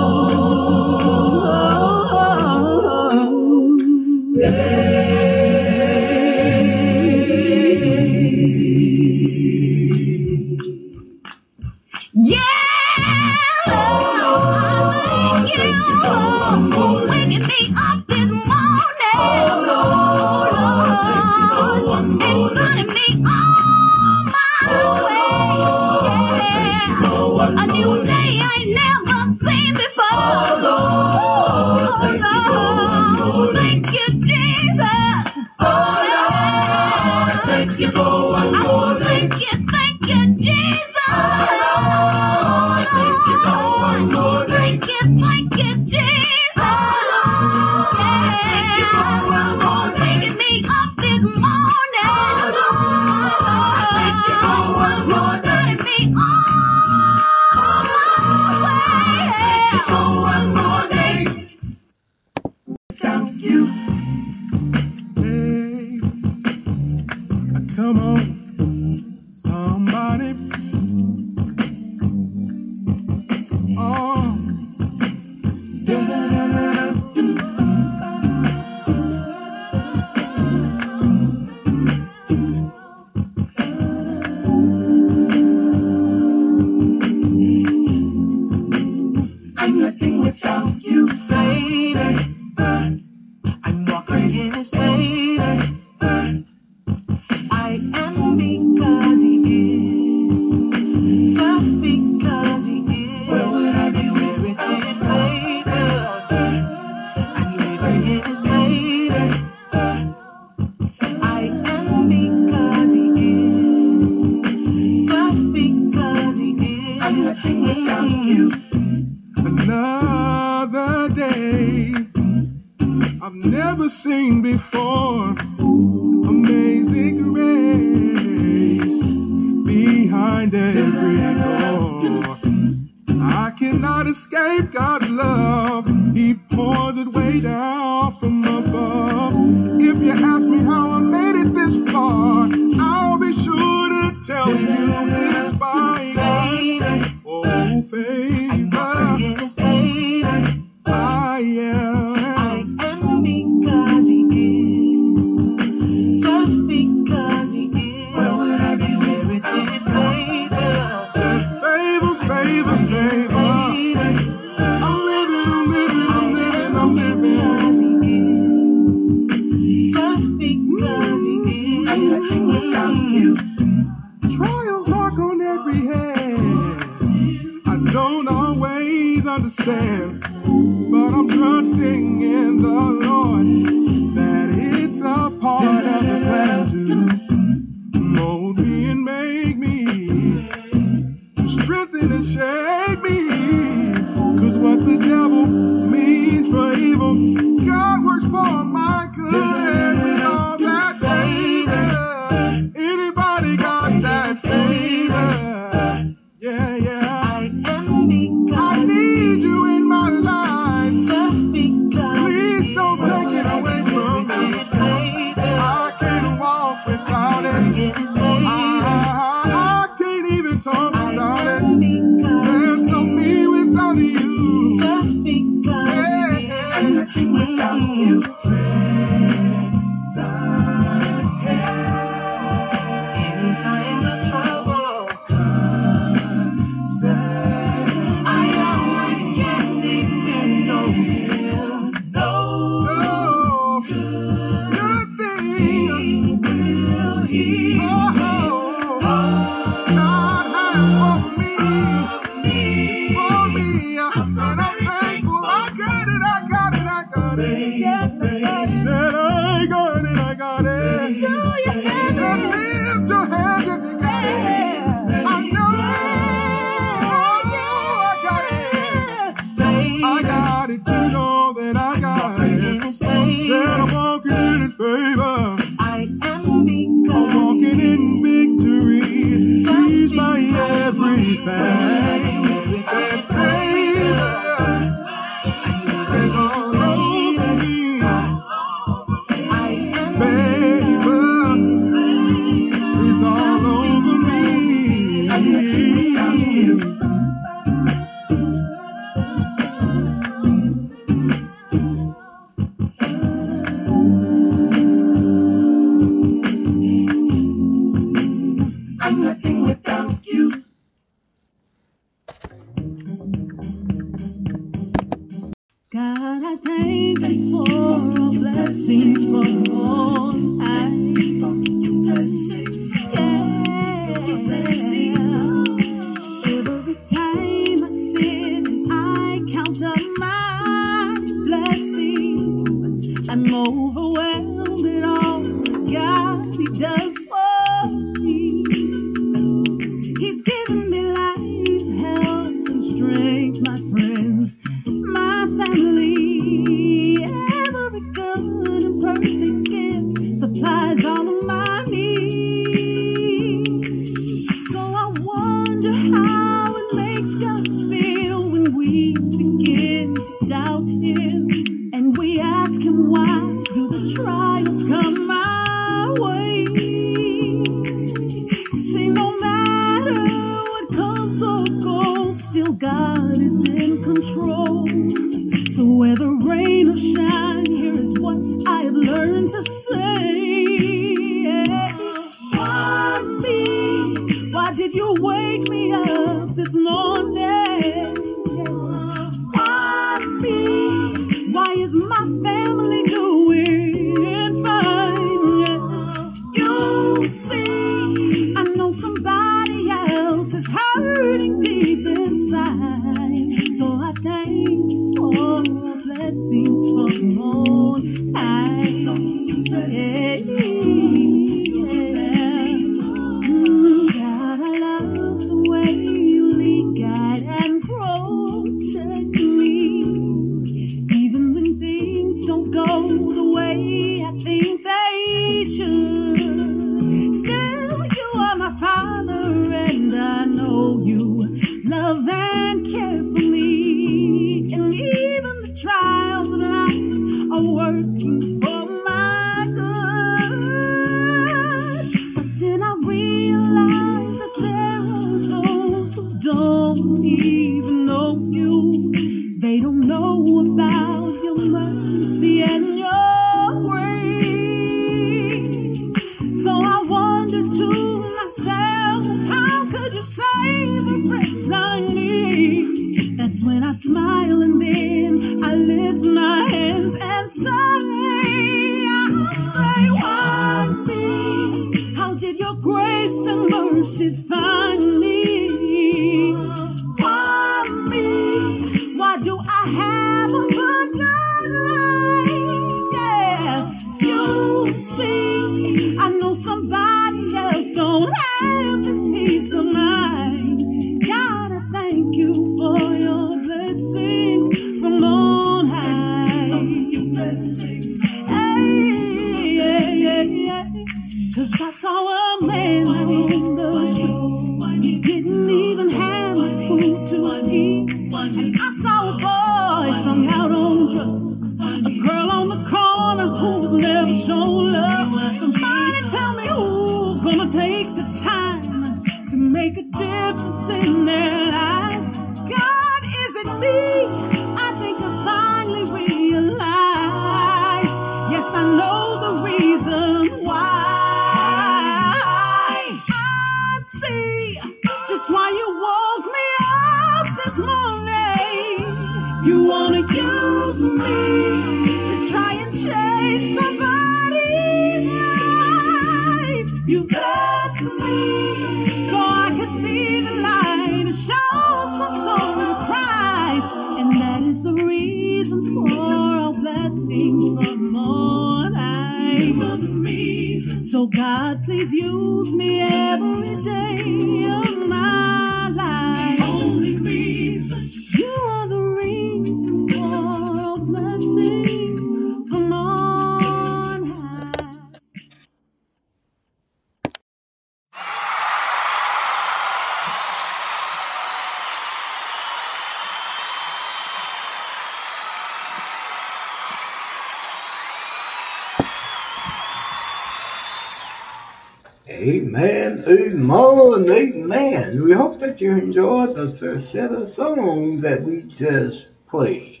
Amen, 593.28 594.30
amen. 594.30 595.22
We 595.22 595.32
hope 595.32 595.58
that 595.58 595.82
you 595.82 595.90
enjoyed 595.90 596.54
the 596.54 596.70
first 596.70 597.10
set 597.10 597.30
of 597.30 597.50
songs 597.50 598.22
that 598.22 598.42
we 598.42 598.62
just 598.62 599.26
played. 599.46 600.00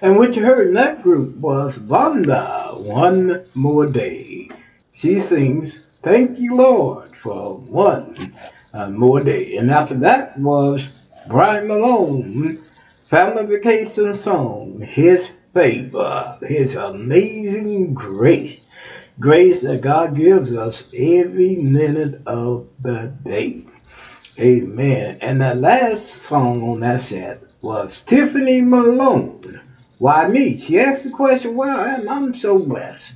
And 0.00 0.16
what 0.16 0.36
you 0.36 0.44
heard 0.46 0.68
in 0.68 0.74
that 0.74 1.02
group 1.02 1.36
was 1.36 1.76
Vonda, 1.76 2.80
One 2.80 3.44
More 3.52 3.84
Day. 3.84 4.48
She 4.94 5.18
sings, 5.18 5.80
Thank 6.02 6.38
You, 6.38 6.56
Lord, 6.56 7.14
for 7.14 7.58
one 7.58 8.34
more 8.88 9.22
day. 9.22 9.56
And 9.58 9.70
after 9.70 9.94
that 9.98 10.38
was 10.38 10.88
Brian 11.28 11.68
Malone, 11.68 12.64
Family 13.04 13.44
Vacation 13.44 14.14
Song, 14.14 14.80
His 14.80 15.30
Favor, 15.52 16.38
His 16.40 16.74
Amazing 16.74 17.92
Grace 17.92 18.61
grace 19.18 19.62
that 19.62 19.80
God 19.80 20.16
gives 20.16 20.54
us 20.54 20.84
every 20.96 21.56
minute 21.56 22.22
of 22.26 22.68
the 22.80 23.12
day. 23.24 23.64
Amen. 24.38 25.18
And 25.20 25.40
the 25.40 25.54
last 25.54 26.06
song 26.06 26.62
on 26.62 26.80
that 26.80 27.00
set 27.00 27.42
was 27.60 28.00
Tiffany 28.00 28.60
Malone. 28.60 29.60
Why 29.98 30.26
me? 30.26 30.56
She 30.56 30.80
asked 30.80 31.04
the 31.04 31.10
question, 31.10 31.54
why 31.54 31.94
am 31.94 32.08
I 32.08 32.36
so 32.36 32.58
blessed? 32.58 33.12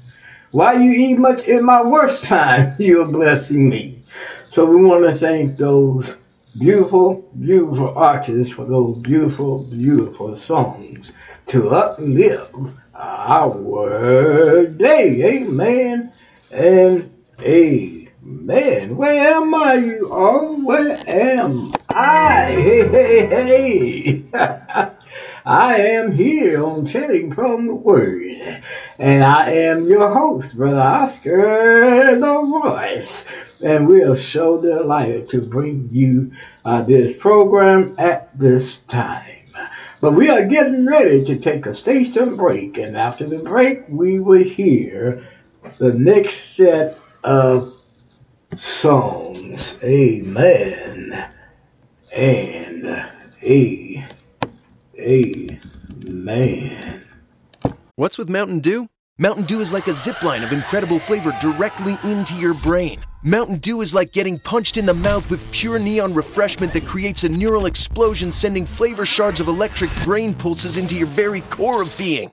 Why 0.52 0.74
you 0.74 0.92
eat 0.92 1.18
much 1.18 1.48
in 1.48 1.64
my 1.64 1.82
worst 1.82 2.24
time? 2.24 2.76
You're 2.78 3.08
blessing 3.08 3.68
me. 3.68 4.02
So 4.50 4.64
we 4.64 4.82
want 4.82 5.04
to 5.04 5.14
thank 5.14 5.56
those 5.56 6.16
beautiful, 6.58 7.28
beautiful 7.38 7.96
artists 7.96 8.54
for 8.54 8.64
those 8.64 8.98
beautiful, 8.98 9.64
beautiful 9.64 10.36
songs 10.36 11.12
to 11.46 11.70
uplift 11.70 12.54
our 12.98 14.66
day. 14.66 15.38
Amen 15.38 16.12
and 16.50 17.12
amen. 17.40 18.96
Where 18.96 19.34
am 19.34 19.54
I, 19.54 19.74
you 19.74 20.12
all? 20.12 20.56
Where 20.64 21.02
am 21.06 21.74
I? 21.88 22.46
Hey, 22.50 22.88
hey, 22.88 23.26
hey. 24.32 24.90
I 25.46 25.76
am 25.76 26.10
here 26.10 26.64
on 26.64 26.84
Telling 26.84 27.32
from 27.32 27.66
the 27.68 27.74
Word, 27.74 28.62
and 28.98 29.22
I 29.22 29.50
am 29.52 29.86
your 29.86 30.12
host, 30.12 30.56
Brother 30.56 30.80
Oscar 30.80 32.18
the 32.18 32.60
Voice, 32.62 33.24
and 33.62 33.86
we'll 33.86 34.16
show 34.16 34.60
the 34.60 34.82
light 34.82 35.28
to 35.28 35.40
bring 35.40 35.88
you 35.92 36.32
uh, 36.64 36.82
this 36.82 37.16
program 37.16 37.94
at 37.96 38.36
this 38.36 38.80
time. 38.80 39.45
But 40.00 40.12
we 40.12 40.28
are 40.28 40.44
getting 40.44 40.86
ready 40.86 41.24
to 41.24 41.38
take 41.38 41.66
a 41.66 41.74
station 41.74 42.36
break, 42.36 42.78
and 42.78 42.96
after 42.96 43.26
the 43.26 43.38
break, 43.38 43.84
we 43.88 44.20
will 44.20 44.44
hear 44.44 45.26
the 45.78 45.94
next 45.94 46.56
set 46.56 46.98
of 47.24 47.74
songs. 48.54 49.78
Amen. 49.82 51.30
And 52.14 53.06
a 53.42 54.06
amen. 54.98 57.02
What's 57.96 58.18
with 58.18 58.28
Mountain 58.28 58.60
Dew? 58.60 58.88
Mountain 59.18 59.44
Dew 59.44 59.60
is 59.60 59.72
like 59.72 59.86
a 59.86 59.92
zip 59.92 60.22
line 60.22 60.42
of 60.42 60.52
incredible 60.52 60.98
flavor 60.98 61.32
directly 61.40 61.98
into 62.04 62.34
your 62.34 62.54
brain. 62.54 63.00
Mountain 63.26 63.56
Dew 63.56 63.80
is 63.80 63.92
like 63.92 64.12
getting 64.12 64.38
punched 64.38 64.76
in 64.76 64.86
the 64.86 64.94
mouth 64.94 65.28
with 65.30 65.50
pure 65.50 65.80
neon 65.80 66.14
refreshment 66.14 66.72
that 66.72 66.86
creates 66.86 67.24
a 67.24 67.28
neural 67.28 67.66
explosion, 67.66 68.30
sending 68.30 68.64
flavor 68.64 69.04
shards 69.04 69.40
of 69.40 69.48
electric 69.48 69.90
brain 70.04 70.32
pulses 70.32 70.76
into 70.76 70.94
your 70.94 71.08
very 71.08 71.40
core 71.40 71.82
of 71.82 71.98
being. 71.98 72.30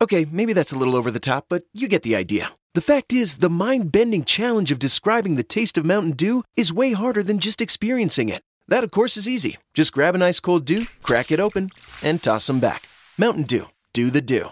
Okay, 0.00 0.24
maybe 0.30 0.52
that's 0.52 0.70
a 0.70 0.78
little 0.78 0.94
over 0.94 1.10
the 1.10 1.18
top, 1.18 1.46
but 1.48 1.64
you 1.74 1.88
get 1.88 2.04
the 2.04 2.14
idea. 2.14 2.52
The 2.74 2.80
fact 2.80 3.12
is, 3.12 3.38
the 3.38 3.50
mind 3.50 3.90
bending 3.90 4.24
challenge 4.24 4.70
of 4.70 4.78
describing 4.78 5.34
the 5.34 5.42
taste 5.42 5.76
of 5.76 5.84
Mountain 5.84 6.12
Dew 6.12 6.44
is 6.56 6.72
way 6.72 6.92
harder 6.92 7.24
than 7.24 7.40
just 7.40 7.60
experiencing 7.60 8.28
it. 8.28 8.42
That, 8.68 8.84
of 8.84 8.92
course, 8.92 9.16
is 9.16 9.26
easy. 9.26 9.56
Just 9.74 9.92
grab 9.92 10.14
an 10.14 10.22
ice 10.22 10.38
cold 10.38 10.64
dew, 10.64 10.84
crack 11.02 11.32
it 11.32 11.40
open, 11.40 11.70
and 12.00 12.22
toss 12.22 12.46
them 12.46 12.60
back. 12.60 12.84
Mountain 13.18 13.42
Dew. 13.42 13.70
Do 13.92 14.10
the 14.10 14.20
dew. 14.20 14.50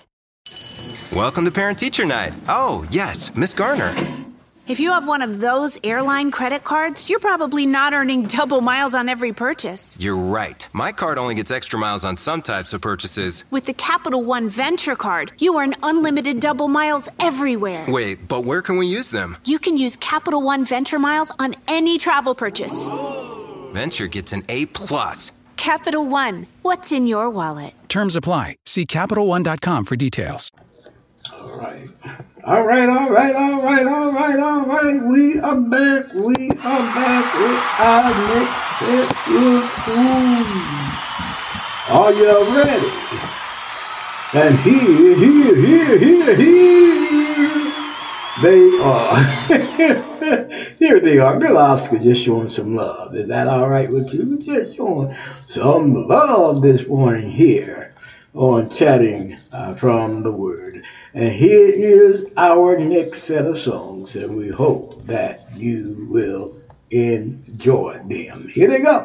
Welcome 1.13 1.45
to 1.45 1.53
Parent 1.53 1.79
Teacher 1.79 2.05
Night. 2.05 2.35
Oh, 2.49 2.85
yes, 2.91 3.33
Miss 3.37 3.55
Garner. 3.55 3.95
If 4.67 4.81
you 4.81 4.93
have 4.93 5.07
one 5.07 5.21
of 5.21 5.41
those 5.41 5.79
airline 5.85 6.31
credit 6.31 6.65
cards, 6.65 7.11
you're 7.11 7.21
probably 7.21 7.67
not 7.67 7.93
earning 7.93 8.23
double 8.23 8.63
miles 8.63 8.95
on 8.95 9.11
every 9.11 9.31
purchase. 9.31 9.95
You're 10.01 10.17
right. 10.17 10.67
My 10.73 10.91
card 10.91 11.19
only 11.19 11.35
gets 11.35 11.51
extra 11.51 11.79
miles 11.79 12.03
on 12.03 12.17
some 12.17 12.41
types 12.41 12.73
of 12.73 12.81
purchases. 12.81 13.45
With 13.51 13.67
the 13.67 13.75
Capital 13.75 14.25
One 14.25 14.49
Venture 14.49 14.97
Card, 14.97 15.33
you 15.39 15.59
earn 15.61 15.75
unlimited 15.83 16.41
double 16.41 16.69
miles 16.69 17.11
everywhere. 17.21 17.85
Wait, 17.89 18.27
but 18.27 18.47
where 18.47 18.63
can 18.63 18.79
we 18.79 18.87
use 18.87 19.11
them? 19.11 19.37
You 19.45 19.59
can 19.59 19.77
use 19.77 19.97
Capital 19.99 20.41
One 20.41 20.65
Venture 20.65 20.99
Miles 20.99 21.31
on 21.39 21.55
any 21.69 21.99
travel 21.99 22.35
purchase. 22.35 22.87
Venture 23.75 24.07
gets 24.07 24.33
an 24.33 24.45
A 24.49 24.65
plus. 24.67 25.31
Capital 25.59 26.07
One, 26.07 26.47
what's 26.63 26.91
in 26.91 27.07
your 27.07 27.29
wallet? 27.29 27.75
Terms 27.91 28.17
apply. 28.17 28.57
See 28.65 28.87
CapitalOne.com 28.87 29.85
for 29.85 29.97
details. 29.97 30.51
All 31.33 31.57
right. 31.57 31.89
All 32.45 32.65
right, 32.65 32.89
all 32.89 33.11
right, 33.11 33.35
all 33.87 34.13
right, 34.13 34.39
all 34.39 34.67
right. 34.67 35.03
We 35.03 35.39
are 35.39 35.57
back. 35.57 36.13
We 36.13 36.51
are 36.51 36.85
back 36.93 37.35
with 37.35 37.61
our 37.81 38.11
next. 38.29 38.65
Are 41.89 42.13
you 42.13 42.45
ready? 42.55 42.91
And 44.35 44.59
here, 44.59 45.17
here, 45.17 45.57
here, 45.57 45.99
here, 45.99 46.37
here 46.37 47.73
they 48.43 48.79
are. 48.79 49.17
here 50.79 51.01
they 51.01 51.19
are. 51.19 51.39
Bill 51.39 51.57
Oscar 51.57 51.99
just 51.99 52.23
showing 52.23 52.51
some 52.51 52.75
love. 52.75 53.15
Is 53.15 53.29
that 53.29 53.49
all 53.49 53.69
right 53.69 53.89
with 53.89 54.13
you? 54.13 54.37
Just 54.39 54.77
showing 54.77 55.15
some 55.49 55.95
love 56.07 56.61
this 56.63 56.87
morning 56.87 57.31
here 57.31 57.95
on 58.35 58.69
Chatting 58.69 59.39
uh, 59.53 59.75
from 59.77 60.23
the 60.25 60.33
Word. 60.33 60.85
And 61.15 61.31
here 61.31 61.69
is 61.69 62.27
our 62.37 62.77
next 62.77 63.23
set 63.23 63.47
of 63.47 63.57
songs, 63.57 64.17
and 64.17 64.37
we 64.37 64.49
hope 64.49 65.07
that 65.07 65.47
you 65.57 66.09
will 66.11 66.57
enjoy 66.91 68.03
them. 68.09 68.49
Here 68.49 68.69
they 68.69 68.81
go. 68.81 69.05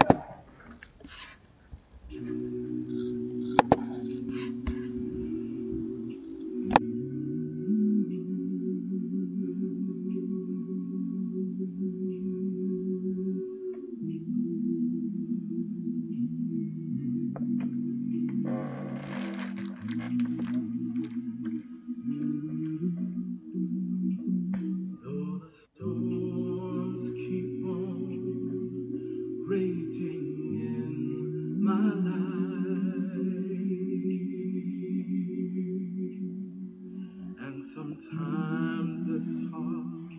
It's 39.08 39.40
hard 39.52 40.12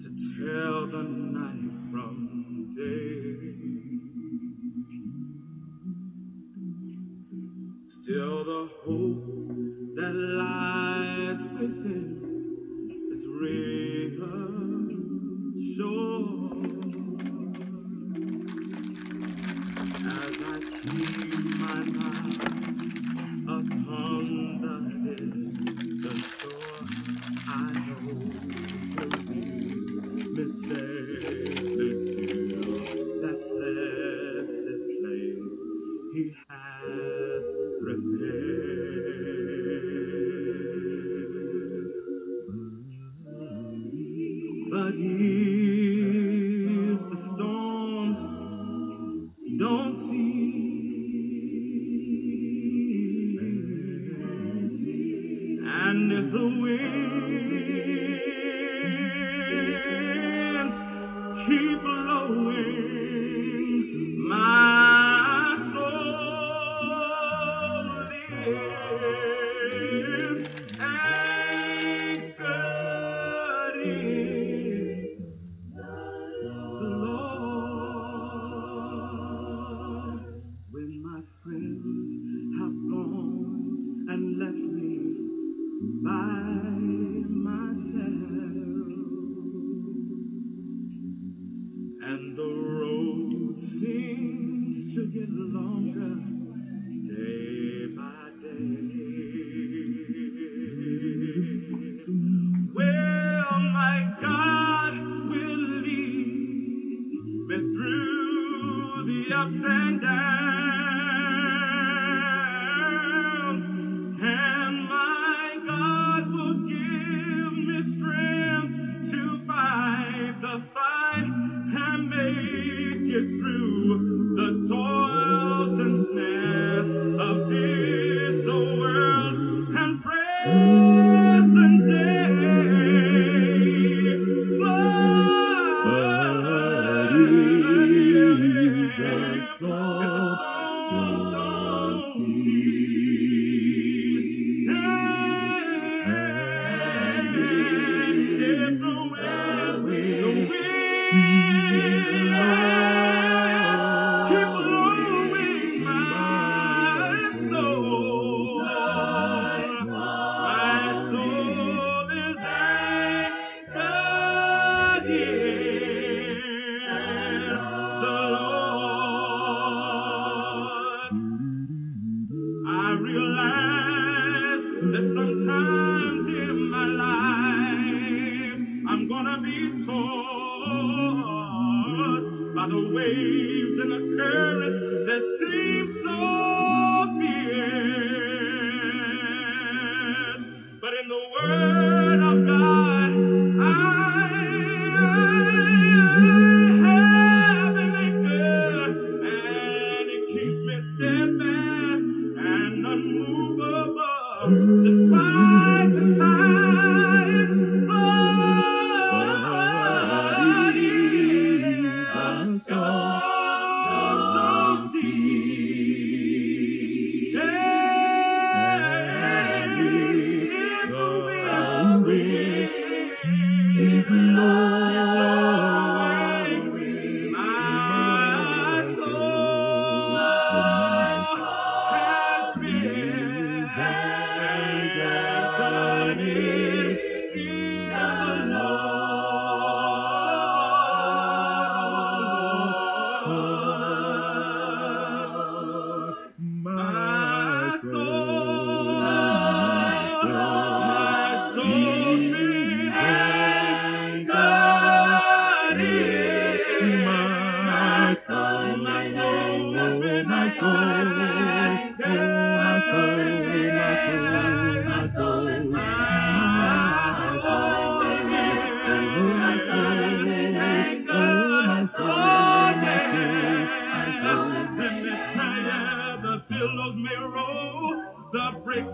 to 0.00 0.08
tell 0.38 0.86
the 0.88 1.02
night 1.04 1.72
from 1.90 2.72
day. 2.74 3.54
Still, 7.84 8.44
the 8.44 8.68
hope 8.84 9.96
that 9.96 10.14
lies 10.14 11.40
within 11.54 12.42
is 13.12 13.26
reassured 13.28 14.16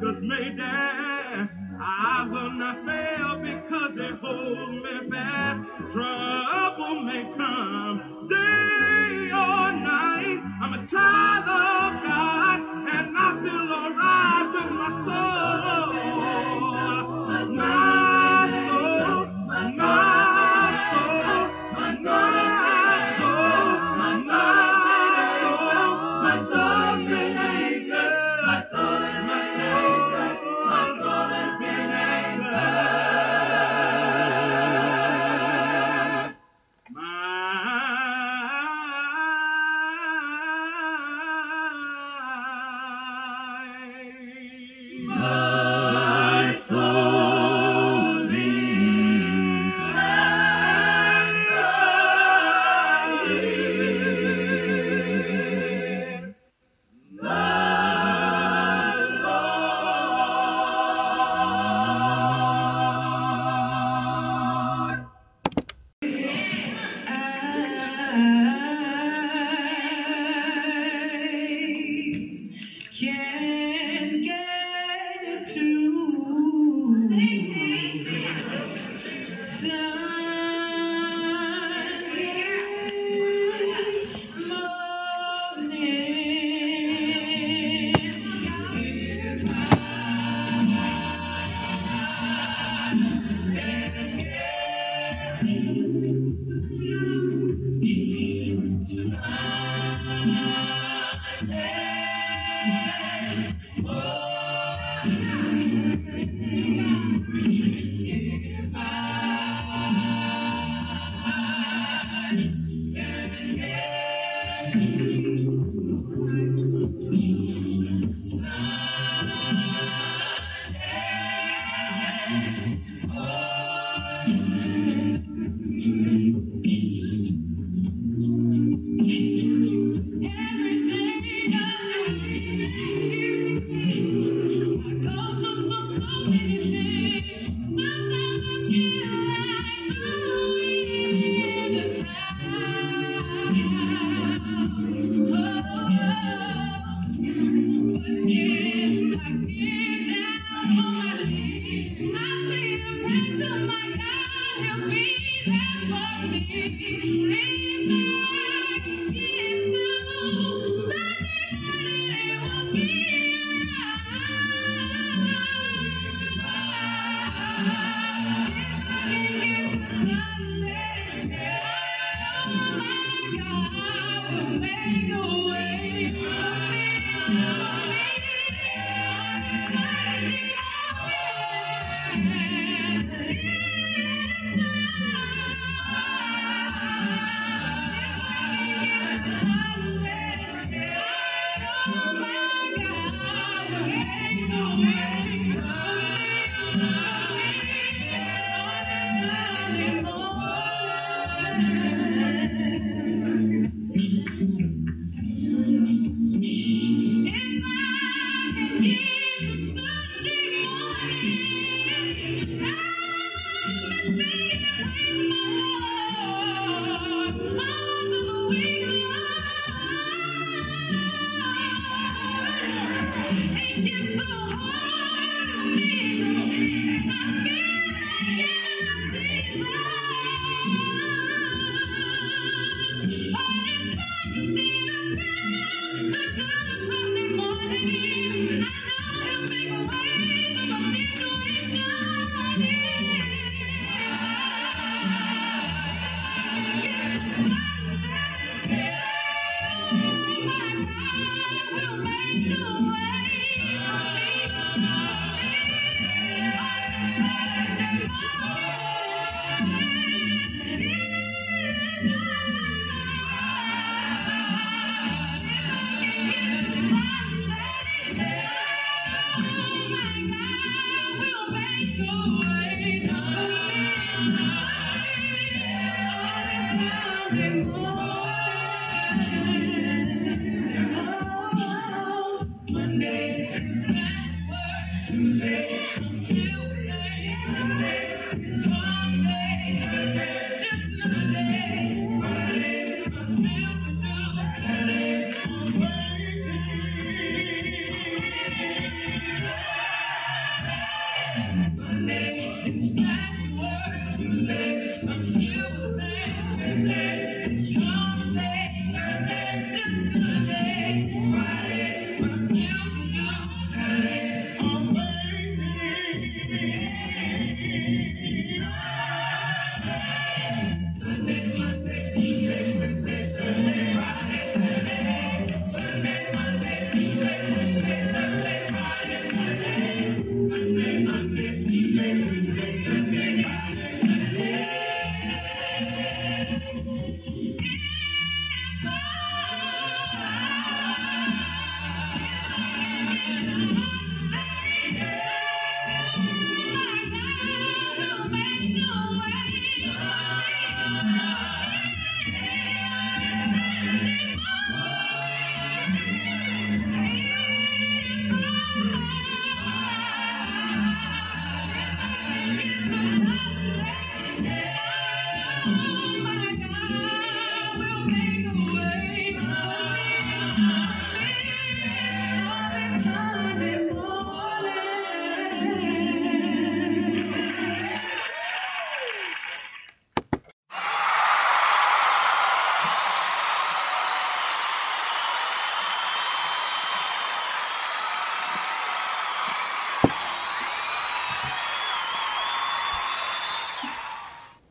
'Cause 0.00 0.20
may 0.22 0.50
dance, 0.56 1.56
I 1.80 2.26
will 2.30 2.50
not 2.52 2.84
fail 2.84 3.38
because 3.40 3.96
it 3.96 4.16
holds 4.18 4.70
me 4.84 5.08
back. 5.08 5.58
Trouble 5.92 7.02
may 7.04 7.24
come 7.36 8.02
day 8.28 9.30
or 9.30 9.72
night. 9.72 10.40
I'm 10.60 10.74
a 10.74 10.86
child 10.86 11.44
of 11.48 12.02
God, 12.04 12.60
and 12.96 13.16
I 13.16 13.28
feel 13.42 13.72
alright 13.80 14.48
with 14.54 14.72
my 14.80 14.90
soul. 16.58 16.63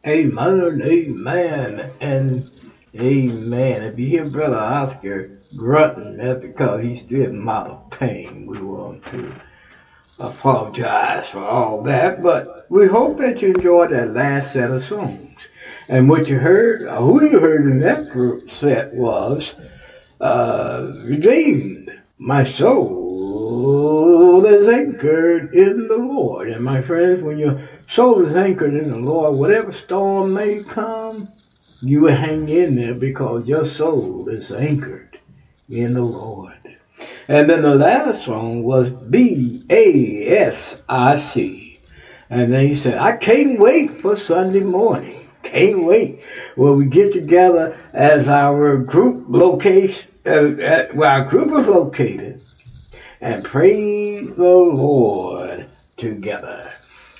Amen, 0.07 0.81
amen, 0.83 1.91
and 2.01 2.49
amen. 2.99 3.83
If 3.83 3.99
you 3.99 4.07
hear 4.07 4.25
Brother 4.25 4.57
Oscar 4.57 5.31
grunting, 5.55 6.17
that's 6.17 6.41
because 6.41 6.81
he's 6.81 7.01
still 7.01 7.29
in 7.29 7.47
of 7.47 7.79
pain. 7.91 8.47
We 8.47 8.59
want 8.59 9.05
to 9.07 9.31
apologize 10.19 11.29
for 11.29 11.45
all 11.45 11.83
that, 11.83 12.21
but 12.21 12.51
we 12.69 12.87
hope 12.87 13.19
that 13.19 13.43
you 13.43 13.53
enjoyed 13.53 13.91
that 13.91 14.13
last 14.13 14.53
set 14.53 14.71
of 14.71 14.83
songs. 14.83 15.47
And 15.87 16.09
what 16.09 16.29
you 16.29 16.39
heard, 16.39 16.89
who 16.89 17.23
you 17.23 17.39
heard 17.39 17.67
in 17.67 17.79
that 17.81 18.09
group 18.09 18.49
set 18.49 18.93
was 18.93 19.53
uh, 20.21 20.91
Redeemed, 21.05 21.89
my 22.17 22.43
soul 22.43 24.43
is 24.45 24.67
anchored 24.67 25.53
in 25.53 25.87
the 25.87 25.97
Lord. 25.97 26.49
And 26.49 26.63
my 26.63 26.81
friends, 26.81 27.21
when 27.21 27.37
your 27.37 27.59
soul 27.87 28.21
is 28.21 28.35
anchored 28.35 28.73
in 28.73 28.89
the 28.89 28.97
Lord, 28.97 29.35
whatever 29.35 29.71
storm 29.71 30.33
may 30.33 30.63
come, 30.63 31.31
you 31.81 32.05
hang 32.05 32.49
in 32.49 32.75
there 32.75 32.93
because 32.93 33.47
your 33.47 33.65
soul 33.65 34.29
is 34.29 34.51
anchored 34.51 35.19
in 35.69 35.93
the 35.93 36.01
Lord. 36.01 36.57
And 37.27 37.49
then 37.49 37.61
the 37.61 37.75
last 37.75 38.25
song 38.25 38.63
was 38.63 38.89
B 38.89 39.63
A 39.69 40.27
S 40.27 40.75
I 40.89 41.17
C. 41.17 41.79
And 42.29 42.51
then 42.51 42.67
he 42.67 42.75
said, 42.75 42.97
I 42.97 43.17
can't 43.17 43.59
wait 43.59 43.91
for 43.91 44.15
Sunday 44.15 44.61
morning. 44.61 45.19
Can't 45.43 45.83
wait. 45.83 46.21
Well, 46.55 46.73
we 46.73 46.85
get 46.85 47.13
together 47.13 47.77
as 47.93 48.27
our 48.27 48.77
group 48.77 49.25
location, 49.27 50.09
uh, 50.25 50.29
uh, 50.29 50.87
where 50.93 51.09
our 51.09 51.25
group 51.25 51.51
is 51.59 51.67
located, 51.67 52.41
and 53.21 53.43
praise 53.43 54.29
the 54.29 54.55
Lord 54.55 55.67
together. 55.97 56.72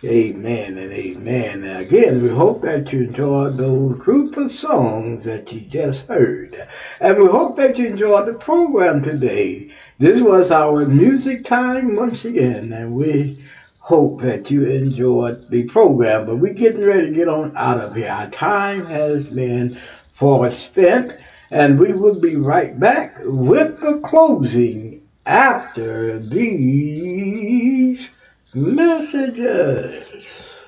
Amen 0.06 0.78
and 0.78 0.92
amen. 0.92 1.64
And 1.64 1.78
again, 1.78 2.22
we 2.22 2.28
hope 2.28 2.62
that 2.64 2.92
you 2.92 3.04
enjoyed 3.04 3.56
those 3.56 3.98
group 3.98 4.36
of 4.36 4.52
songs 4.52 5.24
that 5.24 5.54
you 5.54 5.62
just 5.62 6.06
heard. 6.08 6.68
And 7.00 7.24
we 7.24 7.30
hope 7.30 7.56
that 7.56 7.80
you 7.80 7.88
enjoyed 7.88 8.28
the 8.28 8.34
program 8.34 9.02
today. 9.02 9.72
This 10.00 10.22
was 10.22 10.52
our 10.52 10.86
music 10.86 11.46
time 11.46 11.96
once 11.96 12.26
again, 12.26 12.74
and 12.74 12.96
we 12.96 13.42
hope 13.80 14.20
that 14.20 14.52
you 14.52 14.66
enjoyed 14.66 15.50
the 15.50 15.70
program. 15.70 16.26
But 16.26 16.36
we're 16.36 16.52
getting 16.52 16.84
ready 16.84 17.08
to 17.08 17.16
get 17.16 17.30
on 17.30 17.56
out 17.56 17.80
of 17.80 17.96
here. 17.96 18.10
Our 18.10 18.30
time 18.30 18.86
has 18.88 19.24
been 19.24 19.80
forespent, 20.12 21.14
and 21.50 21.80
we 21.80 21.94
will 21.94 22.20
be 22.20 22.36
right 22.36 22.78
back 22.78 23.16
with 23.22 23.80
the 23.80 24.02
closing 24.02 25.02
after 25.26 26.20
these 26.20 28.10
messages. 28.54 30.60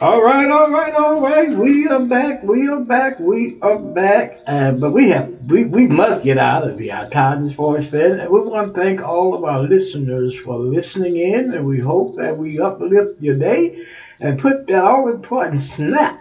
All 0.00 0.22
right, 0.22 0.50
all 0.50 0.70
right, 0.70 0.94
all 0.94 1.20
right. 1.20 1.48
We 1.48 1.86
are 1.86 2.04
back. 2.04 2.42
We 2.42 2.68
are 2.68 2.80
back. 2.80 3.18
We 3.20 3.58
are 3.62 3.78
back. 3.78 4.40
Uh, 4.46 4.72
but 4.72 4.90
we 4.90 5.08
have 5.10 5.30
we, 5.46 5.64
we 5.64 5.86
must 5.86 6.22
get 6.22 6.36
out 6.36 6.68
of 6.68 6.78
here. 6.78 6.94
Our 6.94 7.08
time 7.08 7.44
is 7.44 7.54
far 7.54 7.80
spent. 7.80 8.20
And 8.20 8.30
we 8.30 8.40
want 8.40 8.74
to 8.74 8.80
thank 8.80 9.02
all 9.02 9.34
of 9.34 9.44
our 9.44 9.62
listeners 9.62 10.36
for 10.36 10.58
listening 10.58 11.16
in, 11.16 11.54
and 11.54 11.66
we 11.66 11.78
hope 11.78 12.16
that 12.16 12.36
we 12.36 12.60
uplift 12.60 13.22
your 13.22 13.38
day 13.38 13.86
and 14.20 14.38
put 14.38 14.66
that 14.66 14.84
all 14.84 15.08
important 15.08 15.60
snap 15.60 16.20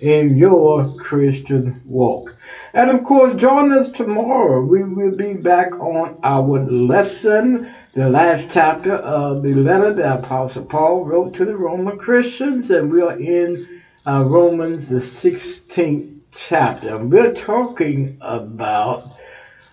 in 0.00 0.36
your 0.36 0.94
Christian 0.96 1.80
walk. 1.86 2.36
And 2.76 2.90
of 2.90 3.04
course, 3.04 3.40
join 3.40 3.72
us 3.72 3.88
tomorrow. 3.88 4.60
We 4.60 4.84
will 4.84 5.16
be 5.16 5.32
back 5.32 5.72
on 5.80 6.20
our 6.22 6.62
lesson, 6.62 7.72
the 7.94 8.10
last 8.10 8.50
chapter 8.50 8.96
of 8.96 9.42
the 9.42 9.54
letter 9.54 9.94
that 9.94 10.18
Apostle 10.18 10.66
Paul 10.66 11.06
wrote 11.06 11.32
to 11.36 11.46
the 11.46 11.56
Roman 11.56 11.96
Christians, 11.96 12.70
and 12.70 12.92
we 12.92 13.00
are 13.00 13.16
in 13.18 13.80
uh, 14.06 14.24
Romans, 14.24 14.90
the 14.90 14.98
16th 14.98 16.20
chapter. 16.30 16.96
And 16.96 17.10
we're 17.10 17.32
talking 17.32 18.18
about 18.20 19.16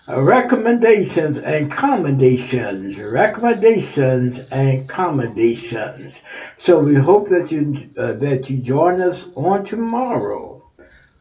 recommendations 0.08 1.38
and 1.38 1.70
commendations, 1.70 3.02
recommendations 3.02 4.40
and 4.50 4.88
commendations. 4.88 6.22
So 6.56 6.80
we 6.80 6.96
hope 6.96 7.28
that 7.28 7.52
you 7.52 7.90
uh, 7.98 8.14
that 8.14 8.50
you 8.50 8.60
join 8.60 9.02
us 9.02 9.26
on 9.36 9.62
tomorrow 9.62 10.64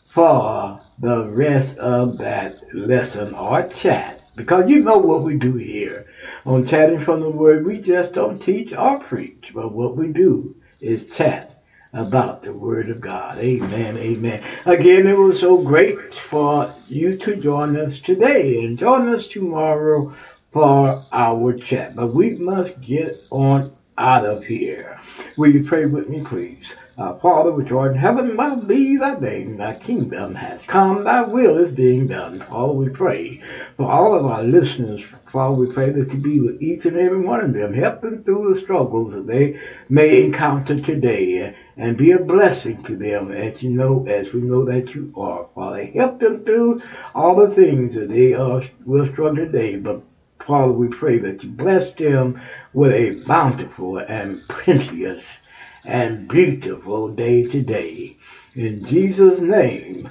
for 0.06 0.80
the 1.02 1.28
rest 1.30 1.78
of 1.78 2.18
that 2.18 2.56
lesson 2.74 3.34
or 3.34 3.64
chat. 3.64 4.22
Because 4.36 4.70
you 4.70 4.82
know 4.84 4.98
what 4.98 5.24
we 5.24 5.36
do 5.36 5.56
here 5.56 6.06
on 6.46 6.64
Chatting 6.64 7.00
from 7.00 7.20
the 7.22 7.30
Word. 7.30 7.66
We 7.66 7.80
just 7.80 8.14
don't 8.14 8.40
teach 8.40 8.72
or 8.74 9.00
preach, 9.00 9.52
but 9.54 9.72
what 9.72 9.96
we 9.96 10.10
do 10.10 10.56
is 10.80 11.06
chat 11.06 11.54
about 11.92 12.42
the 12.42 12.54
Word 12.54 12.90
of 12.90 13.02
God. 13.02 13.38
Amen, 13.38 13.98
amen. 13.98 14.42
Again, 14.66 15.08
it 15.08 15.18
was 15.18 15.40
so 15.40 15.58
great 15.58 16.14
for 16.14 16.72
you 16.88 17.18
to 17.18 17.36
join 17.36 17.76
us 17.76 17.98
today 18.00 18.64
and 18.64 18.78
join 18.78 19.08
us 19.08 19.28
tomorrow 19.28 20.14
for 20.52 21.04
our 21.12 21.54
chat. 21.54 21.96
But 21.96 22.14
we 22.14 22.36
must 22.36 22.80
get 22.80 23.22
on 23.30 23.72
out 23.98 24.24
of 24.24 24.44
here. 24.44 25.00
Will 25.36 25.50
you 25.52 25.64
pray 25.64 25.86
with 25.86 26.08
me, 26.08 26.22
please? 26.22 26.76
Our 26.98 27.18
Father 27.20 27.52
which 27.52 27.72
art 27.72 27.92
in 27.92 27.98
heaven, 27.98 28.36
hallowed 28.36 28.68
be 28.68 28.98
thy 28.98 29.18
name. 29.18 29.56
Thy 29.56 29.72
kingdom 29.72 30.34
has 30.34 30.62
come, 30.66 31.04
thy 31.04 31.22
will 31.22 31.56
is 31.56 31.72
being 31.72 32.06
done. 32.06 32.40
Father, 32.40 32.74
we 32.74 32.90
pray 32.90 33.40
for 33.78 33.90
all 33.90 34.14
of 34.14 34.26
our 34.26 34.42
listeners. 34.42 35.02
Father, 35.24 35.54
we 35.54 35.72
pray 35.72 35.88
that 35.88 36.12
you 36.12 36.20
be 36.20 36.38
with 36.38 36.62
each 36.62 36.84
and 36.84 36.98
every 36.98 37.24
one 37.24 37.40
of 37.40 37.54
them. 37.54 37.72
Help 37.72 38.02
them 38.02 38.22
through 38.22 38.52
the 38.52 38.60
struggles 38.60 39.14
that 39.14 39.26
they 39.26 39.58
may 39.88 40.22
encounter 40.22 40.78
today 40.78 41.56
and 41.78 41.96
be 41.96 42.10
a 42.10 42.18
blessing 42.18 42.82
to 42.82 42.94
them 42.94 43.30
as 43.30 43.62
you 43.62 43.70
know, 43.70 44.04
as 44.06 44.34
we 44.34 44.42
know 44.42 44.66
that 44.66 44.94
you 44.94 45.14
are. 45.16 45.48
Father, 45.54 45.86
help 45.86 46.20
them 46.20 46.44
through 46.44 46.82
all 47.14 47.36
the 47.36 47.54
things 47.54 47.94
that 47.94 48.10
they 48.10 48.34
are 48.34 48.62
will 48.84 49.06
struggle 49.06 49.46
today. 49.46 49.76
But 49.76 50.02
Father, 50.46 50.72
we 50.72 50.88
pray 50.88 51.16
that 51.18 51.42
you 51.42 51.48
bless 51.48 51.92
them 51.92 52.38
with 52.74 52.92
a 52.92 53.24
bountiful 53.24 53.96
and 53.96 54.46
plenteous 54.48 55.38
and 55.84 56.28
beautiful 56.28 57.08
day 57.14 57.46
today. 57.46 58.16
In 58.54 58.84
Jesus' 58.84 59.40
name, 59.40 60.10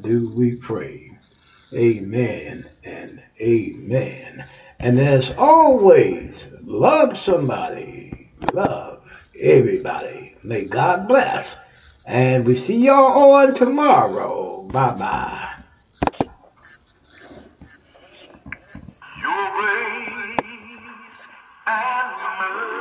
do 0.00 0.28
we 0.30 0.56
pray. 0.56 1.18
Amen 1.74 2.70
and 2.84 3.22
amen. 3.42 4.48
And 4.78 4.98
as 4.98 5.30
always, 5.36 6.48
love 6.62 7.18
somebody, 7.18 8.32
love 8.52 9.02
everybody. 9.38 10.34
May 10.44 10.64
God 10.64 11.08
bless. 11.08 11.56
And 12.04 12.46
we 12.46 12.56
see 12.56 12.86
y'all 12.86 13.32
on 13.32 13.54
tomorrow. 13.54 14.62
Bye 14.62 14.94
bye. 14.94 15.54
Your 19.20 19.50
grace 19.50 21.28
and 21.66 22.12
mercy. 22.38 22.77